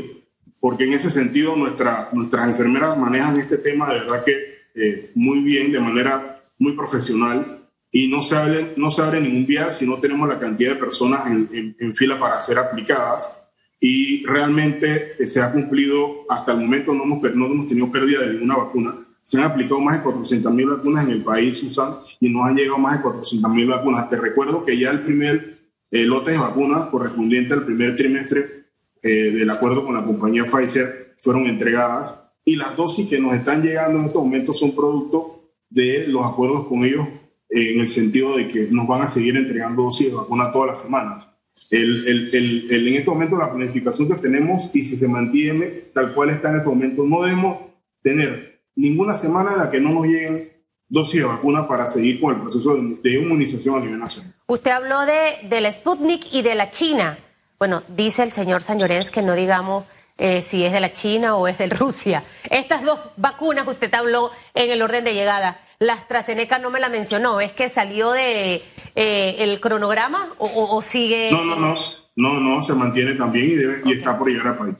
porque 0.60 0.84
en 0.84 0.92
ese 0.92 1.10
sentido 1.10 1.56
nuestra, 1.56 2.10
nuestras 2.12 2.46
enfermeras 2.46 2.96
manejan 2.96 3.40
este 3.40 3.58
tema 3.58 3.92
de 3.92 3.98
verdad 3.98 4.22
que 4.24 4.60
eh, 4.76 5.10
muy 5.16 5.40
bien, 5.40 5.72
de 5.72 5.80
manera 5.80 6.40
muy 6.60 6.76
profesional, 6.76 7.68
y 7.90 8.06
no 8.06 8.22
se 8.22 8.36
abre, 8.36 8.74
no 8.76 8.92
se 8.92 9.02
abre 9.02 9.20
ningún 9.20 9.44
vial 9.44 9.72
si 9.72 9.84
no 9.84 9.98
tenemos 9.98 10.28
la 10.28 10.38
cantidad 10.38 10.74
de 10.74 10.78
personas 10.78 11.26
en, 11.26 11.74
en, 11.80 11.94
fila 11.96 12.16
para 12.16 12.40
ser 12.40 12.58
aplicadas. 12.58 13.36
Y 13.80 14.24
realmente 14.24 15.14
eh, 15.18 15.26
se 15.26 15.42
ha 15.42 15.50
cumplido, 15.50 16.26
hasta 16.28 16.52
el 16.52 16.58
momento 16.58 16.94
no 16.94 17.02
hemos, 17.02 17.20
no 17.34 17.46
hemos 17.46 17.66
tenido 17.66 17.90
pérdida 17.90 18.20
de 18.20 18.34
ninguna 18.34 18.56
vacuna 18.56 19.04
se 19.30 19.38
han 19.38 19.44
aplicado 19.44 19.80
más 19.80 19.98
de 19.98 20.02
400 20.02 20.52
mil 20.52 20.70
vacunas 20.70 21.04
en 21.04 21.12
el 21.12 21.22
país, 21.22 21.56
Susan, 21.56 21.98
y 22.18 22.28
nos 22.28 22.48
han 22.48 22.56
llegado 22.56 22.78
más 22.78 22.96
de 22.96 23.02
400 23.02 23.48
mil 23.52 23.68
vacunas. 23.68 24.10
Te 24.10 24.16
recuerdo 24.16 24.64
que 24.64 24.76
ya 24.76 24.90
el 24.90 25.02
primer 25.02 25.56
eh, 25.88 26.04
lote 26.04 26.32
de 26.32 26.38
vacunas 26.38 26.86
correspondiente 26.86 27.54
al 27.54 27.64
primer 27.64 27.94
trimestre 27.94 28.64
eh, 29.00 29.30
del 29.30 29.48
acuerdo 29.48 29.84
con 29.84 29.94
la 29.94 30.04
compañía 30.04 30.46
Pfizer 30.46 31.14
fueron 31.20 31.46
entregadas 31.46 32.28
y 32.44 32.56
las 32.56 32.76
dosis 32.76 33.08
que 33.08 33.20
nos 33.20 33.36
están 33.36 33.62
llegando 33.62 34.00
en 34.00 34.06
estos 34.06 34.20
momentos 34.20 34.58
son 34.58 34.74
producto 34.74 35.44
de 35.68 36.08
los 36.08 36.26
acuerdos 36.26 36.66
con 36.66 36.84
ellos 36.84 37.06
eh, 37.48 37.74
en 37.74 37.82
el 37.82 37.88
sentido 37.88 38.36
de 38.36 38.48
que 38.48 38.66
nos 38.68 38.88
van 38.88 39.02
a 39.02 39.06
seguir 39.06 39.36
entregando 39.36 39.84
dosis 39.84 40.10
de 40.10 40.16
vacuna 40.16 40.50
todas 40.50 40.70
las 40.70 40.80
semanas. 40.80 41.28
El, 41.70 42.04
el, 42.08 42.34
el, 42.68 42.88
en 42.88 42.94
este 42.96 43.08
momento 43.08 43.36
la 43.36 43.52
planificación 43.52 44.08
que 44.08 44.14
tenemos 44.14 44.68
y 44.74 44.82
si 44.82 44.96
se 44.96 45.06
mantiene 45.06 45.66
tal 45.94 46.14
cual 46.14 46.30
está 46.30 46.50
en 46.50 46.56
este 46.56 46.68
momento, 46.68 47.04
no 47.04 47.22
debemos 47.22 47.58
tener 48.02 48.49
ninguna 48.76 49.14
semana 49.14 49.52
en 49.52 49.58
la 49.58 49.70
que 49.70 49.80
no 49.80 49.90
nos 49.90 50.06
lleguen 50.06 50.52
dosis 50.88 51.20
de 51.20 51.26
vacuna 51.26 51.66
para 51.68 51.86
seguir 51.86 52.20
con 52.20 52.34
el 52.34 52.42
proceso 52.42 52.74
de, 52.74 53.14
inmunización 53.14 53.76
a 53.76 53.80
nivel 53.80 53.98
nacional. 53.98 54.34
Usted 54.46 54.70
habló 54.70 55.00
de, 55.06 55.48
del 55.48 55.72
Sputnik 55.72 56.34
y 56.34 56.42
de 56.42 56.54
la 56.54 56.70
China. 56.70 57.18
Bueno, 57.58 57.82
dice 57.88 58.22
el 58.22 58.32
señor 58.32 58.62
Sañorens 58.62 59.10
que 59.10 59.22
no 59.22 59.34
digamos 59.34 59.84
eh, 60.18 60.42
si 60.42 60.64
es 60.64 60.72
de 60.72 60.80
la 60.80 60.92
China 60.92 61.36
o 61.36 61.46
es 61.46 61.58
de 61.58 61.68
Rusia. 61.68 62.24
Estas 62.50 62.84
dos 62.84 62.98
vacunas 63.16 63.66
usted 63.66 63.94
habló 63.94 64.30
en 64.54 64.70
el 64.70 64.82
orden 64.82 65.04
de 65.04 65.14
llegada. 65.14 65.60
La 65.78 65.94
AstraZeneca 65.94 66.58
no 66.58 66.70
me 66.70 66.80
la 66.80 66.90
mencionó. 66.90 67.40
¿Es 67.40 67.52
que 67.52 67.68
salió 67.68 68.10
de 68.12 68.62
eh, 68.96 69.36
el 69.38 69.60
cronograma 69.60 70.34
o, 70.38 70.82
sigue? 70.82 71.30
No, 71.32 71.44
no, 71.44 71.56
no. 71.56 71.74
No, 72.16 72.38
no, 72.38 72.62
se 72.62 72.74
mantiene 72.74 73.14
también 73.14 73.46
y, 73.46 73.54
debe, 73.54 73.80
y 73.84 73.92
está 73.92 74.18
por 74.18 74.28
llegar 74.28 74.48
al 74.48 74.58
país. 74.58 74.76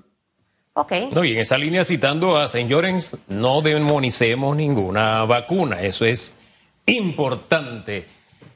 No, 1.12 1.24
y 1.24 1.32
en 1.32 1.38
esa 1.38 1.58
línea 1.58 1.84
citando 1.84 2.36
a. 2.36 2.46
Llorens, 2.46 3.16
no 3.28 3.62
demonicemos 3.62 4.56
ninguna 4.56 5.24
vacuna. 5.24 5.82
Eso 5.82 6.04
es 6.04 6.34
importante. 6.86 8.06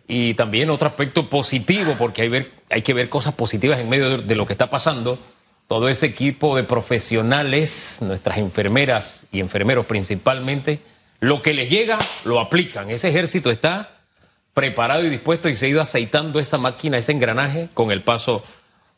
Y 0.06 0.34
también 0.34 0.70
otro 0.70 0.88
aspecto 0.88 1.28
positivo, 1.28 1.94
porque 1.98 2.22
hay, 2.22 2.28
ver, 2.28 2.52
hay 2.70 2.82
que 2.82 2.94
ver 2.94 3.08
cosas 3.08 3.34
positivas 3.34 3.80
en 3.80 3.88
medio 3.88 4.10
de, 4.10 4.18
de 4.18 4.34
lo 4.34 4.46
que 4.46 4.52
está 4.52 4.68
pasando. 4.68 5.18
Todo 5.66 5.88
ese 5.88 6.06
equipo 6.06 6.56
de 6.56 6.62
profesionales, 6.62 7.98
nuestras 8.02 8.38
enfermeras 8.38 9.26
y 9.32 9.40
enfermeros 9.40 9.86
principalmente, 9.86 10.80
lo 11.20 11.40
que 11.40 11.54
les 11.54 11.70
llega 11.70 11.98
lo 12.24 12.38
aplican. 12.38 12.90
Ese 12.90 13.08
ejército 13.08 13.50
está 13.50 13.94
preparado 14.52 15.04
y 15.04 15.10
dispuesto 15.10 15.48
y 15.48 15.56
se 15.56 15.66
ha 15.66 15.68
ido 15.68 15.80
aceitando 15.82 16.38
esa 16.38 16.58
máquina, 16.58 16.96
ese 16.96 17.12
engranaje 17.12 17.68
con 17.74 17.90
el 17.90 18.02
paso 18.02 18.44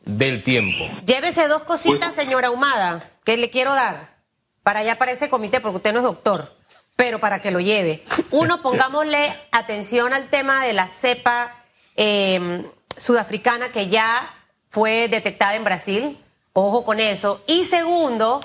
del 0.06 0.42
tiempo. 0.42 0.88
Llévese 1.04 1.48
dos 1.48 1.64
cositas, 1.64 2.14
señora 2.14 2.50
Humada, 2.50 3.10
que 3.24 3.36
le 3.36 3.50
quiero 3.50 3.74
dar 3.74 4.16
para 4.62 4.80
allá 4.80 4.96
para 4.96 5.12
ese 5.12 5.28
comité, 5.28 5.60
porque 5.60 5.76
usted 5.76 5.92
no 5.92 5.98
es 5.98 6.04
doctor, 6.04 6.56
pero 6.94 7.20
para 7.20 7.40
que 7.40 7.50
lo 7.50 7.60
lleve. 7.60 8.02
Uno, 8.30 8.62
pongámosle 8.62 9.36
atención 9.52 10.14
al 10.14 10.30
tema 10.30 10.64
de 10.64 10.72
la 10.72 10.88
cepa 10.88 11.54
eh, 11.96 12.64
sudafricana 12.96 13.70
que 13.70 13.88
ya 13.88 14.32
fue 14.70 15.08
detectada 15.08 15.54
en 15.56 15.64
Brasil. 15.64 16.18
Ojo 16.52 16.84
con 16.84 17.00
eso. 17.00 17.42
Y 17.46 17.64
segundo, 17.64 18.40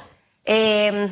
eh, 0.46 1.12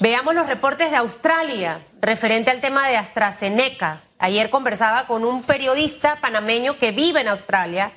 veamos 0.00 0.34
los 0.34 0.46
reportes 0.46 0.90
de 0.90 0.96
Australia 0.96 1.84
referente 2.00 2.50
al 2.50 2.60
tema 2.60 2.88
de 2.88 2.96
AstraZeneca. 2.96 4.02
Ayer 4.18 4.50
conversaba 4.50 5.06
con 5.06 5.24
un 5.24 5.42
periodista 5.42 6.16
panameño 6.20 6.78
que 6.78 6.92
vive 6.92 7.20
en 7.20 7.28
Australia 7.28 7.92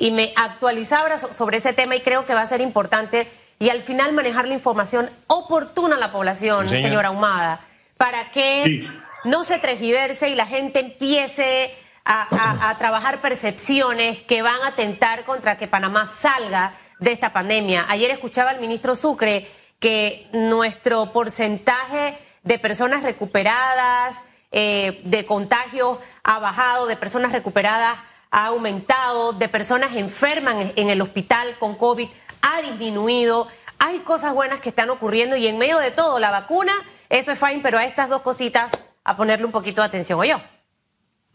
y 0.00 0.10
me 0.10 0.32
actualizaba 0.34 1.16
sobre 1.18 1.58
ese 1.58 1.72
tema 1.72 1.94
y 1.94 2.00
creo 2.00 2.26
que 2.26 2.34
va 2.34 2.40
a 2.40 2.46
ser 2.46 2.60
importante 2.60 3.30
y 3.60 3.68
al 3.68 3.82
final 3.82 4.12
manejar 4.12 4.48
la 4.48 4.54
información 4.54 5.10
oportuna 5.28 5.96
a 5.96 5.98
la 5.98 6.10
población, 6.10 6.64
Sí, 6.64 6.70
señor. 6.76 6.82
señora 6.88 7.08
Ahumada, 7.08 7.60
para 7.96 8.30
que 8.30 8.64
Sí. 8.64 8.90
no 9.24 9.44
se 9.44 9.58
tergiverse 9.58 10.28
y 10.30 10.34
la 10.34 10.46
gente 10.46 10.80
empiece 10.80 11.72
a, 12.04 12.26
a- 12.34 12.70
a 12.70 12.78
trabajar 12.78 13.20
percepciones 13.20 14.18
que 14.20 14.40
van 14.42 14.62
a 14.62 14.68
atentar 14.68 15.24
contra 15.26 15.58
que 15.58 15.68
Panamá 15.68 16.08
salga 16.08 16.74
de 16.98 17.12
esta 17.12 17.32
pandemia. 17.32 17.84
Ayer 17.88 18.10
escuchaba 18.10 18.50
al 18.50 18.60
ministro 18.60 18.96
Sucre 18.96 19.48
que 19.78 20.28
nuestro 20.32 21.12
porcentaje 21.12 22.16
de 22.42 22.58
personas 22.58 23.02
recuperadas, 23.02 24.16
eh, 24.52 25.00
de 25.04 25.24
contagios 25.24 25.98
ha 26.24 26.38
bajado, 26.38 26.86
de 26.86 26.96
personas 26.96 27.32
recuperadas 27.32 27.98
ha 28.30 28.46
aumentado, 28.46 29.32
de 29.32 29.48
personas 29.48 29.96
enfermas 29.96 30.72
en- 30.76 30.88
el 30.88 31.00
hospital 31.00 31.56
con 31.58 31.74
COVID 31.76 32.08
ha 32.42 32.62
disminuido. 32.62 33.48
Hay 33.78 34.00
cosas 34.00 34.34
buenas 34.34 34.60
que 34.60 34.68
están 34.68 34.90
ocurriendo 34.90 35.36
y 35.36 35.46
en 35.46 35.58
medio 35.58 35.78
de 35.78 35.90
todo, 35.90 36.18
la 36.20 36.30
vacuna, 36.30 36.72
eso 37.08 37.32
es 37.32 37.38
fine, 37.38 37.60
pero 37.62 37.78
a 37.78 37.84
estas 37.84 38.08
dos 38.08 38.22
cositas 38.22 38.70
a 39.04 39.16
ponerle 39.16 39.46
un 39.46 39.52
poquito 39.52 39.80
de 39.82 39.88
atención. 39.88 40.18
¿O 40.20 40.24
yo? 40.24 40.36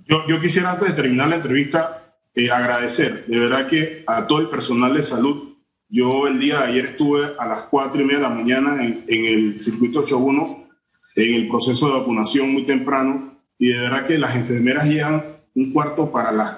Yo, 0.07 0.39
quisiera 0.39 0.71
antes 0.71 0.89
de 0.89 0.93
terminar 0.93 1.27
la 1.27 1.35
entrevista 1.37 2.13
eh, 2.35 2.51
agradecer 2.51 3.25
de 3.25 3.39
verdad 3.39 3.65
que 3.67 4.03
a 4.07 4.27
todo 4.27 4.39
el 4.39 4.49
personal 4.49 4.93
de 4.93 5.01
salud. 5.01 5.55
Yo 5.89 6.27
el 6.27 6.39
día 6.39 6.59
de 6.61 6.67
ayer 6.67 6.85
estuve 6.85 7.33
a 7.39 7.45
las 7.45 7.63
cuatro 7.65 8.01
y 8.01 8.05
media 8.05 8.17
de 8.17 8.23
la 8.23 8.29
mañana 8.29 8.83
en 8.83 9.05
el 9.07 9.61
circuito 9.61 9.99
81 9.99 10.67
en 11.15 11.33
el 11.35 11.47
proceso 11.47 11.87
de 11.87 11.99
vacunación 11.99 12.51
muy 12.51 12.65
temprano 12.65 13.37
y 13.57 13.67
de 13.71 13.79
verdad 13.79 14.05
que 14.05 14.17
las 14.17 14.35
enfermeras 14.35 14.85
llegan 14.85 15.23
un 15.55 15.71
cuarto 15.71 16.11
para 16.11 16.31
las 16.31 16.57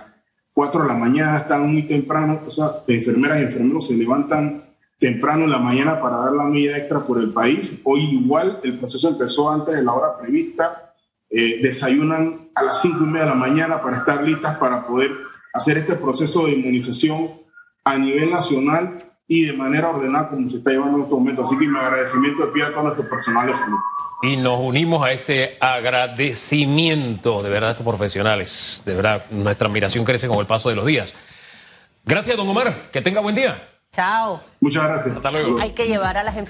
4 0.58 0.82
de 0.82 0.88
la 0.88 0.96
mañana, 0.96 1.38
están 1.38 1.72
muy 1.72 1.84
temprano, 1.84 2.42
esas 2.48 2.82
enfermeras 2.88 3.38
y 3.38 3.44
enfermeros 3.44 3.90
se 3.90 3.96
levantan 3.96 4.66
temprano 4.98 5.44
en 5.44 5.52
la 5.52 5.60
mañana 5.60 6.02
para 6.02 6.18
dar 6.18 6.34
la 6.34 6.46
medida 6.46 6.76
extra 6.76 7.06
por 7.06 7.20
el 7.20 7.32
país. 7.32 7.80
Hoy 7.84 8.06
igual 8.06 8.60
el 8.64 8.80
proceso 8.80 9.08
empezó 9.08 9.52
antes 9.52 9.76
de 9.76 9.84
la 9.84 9.94
hora 9.94 10.18
prevista, 10.18 10.96
eh, 11.30 11.60
desayunan 11.62 12.50
a 12.56 12.64
las 12.64 12.82
5 12.82 13.04
y 13.04 13.06
media 13.06 13.26
de 13.26 13.30
la 13.30 13.36
mañana 13.36 13.80
para 13.80 13.98
estar 13.98 14.24
listas 14.24 14.58
para 14.58 14.88
poder 14.88 15.12
hacer 15.54 15.78
este 15.78 15.94
proceso 15.94 16.48
de 16.48 16.54
inmunización 16.54 17.34
a 17.84 17.96
nivel 17.96 18.32
nacional 18.32 18.98
y 19.28 19.46
de 19.46 19.54
manera 19.54 19.92
ordenada 19.92 20.30
como 20.30 20.50
se 20.50 20.58
está 20.58 20.72
llevando 20.72 20.98
en 20.98 21.04
estos 21.04 21.20
momentos. 21.20 21.46
Así 21.46 21.60
que 21.60 21.68
mi 21.68 21.78
agradecimiento 21.78 22.48
de 22.48 22.52
pie 22.52 22.64
a 22.64 22.72
todo 22.72 22.82
nuestro 22.82 23.08
personal 23.08 23.46
de 23.46 23.54
salud. 23.54 23.78
Y 24.22 24.36
nos 24.36 24.60
unimos 24.60 25.06
a 25.06 25.12
ese 25.12 25.58
agradecimiento 25.60 27.44
de 27.44 27.50
verdad 27.50 27.70
a 27.70 27.72
estos 27.74 27.86
profesionales. 27.86 28.82
De 28.86 28.96
verdad, 28.96 29.26
nuestra 29.30 29.68
admiración 29.68 30.04
crece 30.06 30.28
con 30.28 30.40
el 30.40 30.48
paso 30.48 30.70
de 30.70 30.76
los 30.76 30.86
días. 30.86 31.14
Gracias, 32.04 32.36
don 32.36 32.50
Omar. 32.50 32.90
Que 32.92 33.02
tenga 33.02 33.22
buen 33.22 33.36
día. 33.36 33.62
Chao. 33.92 34.42
Muchas 34.60 34.84
gracias. 34.84 35.18
Hasta 35.18 35.32
luego. 35.32 35.60
Hay 35.62 35.72
que 35.72 35.88
llevar 35.88 36.18
a 36.18 36.24
las 36.24 36.36
enfermeras. 36.36 36.48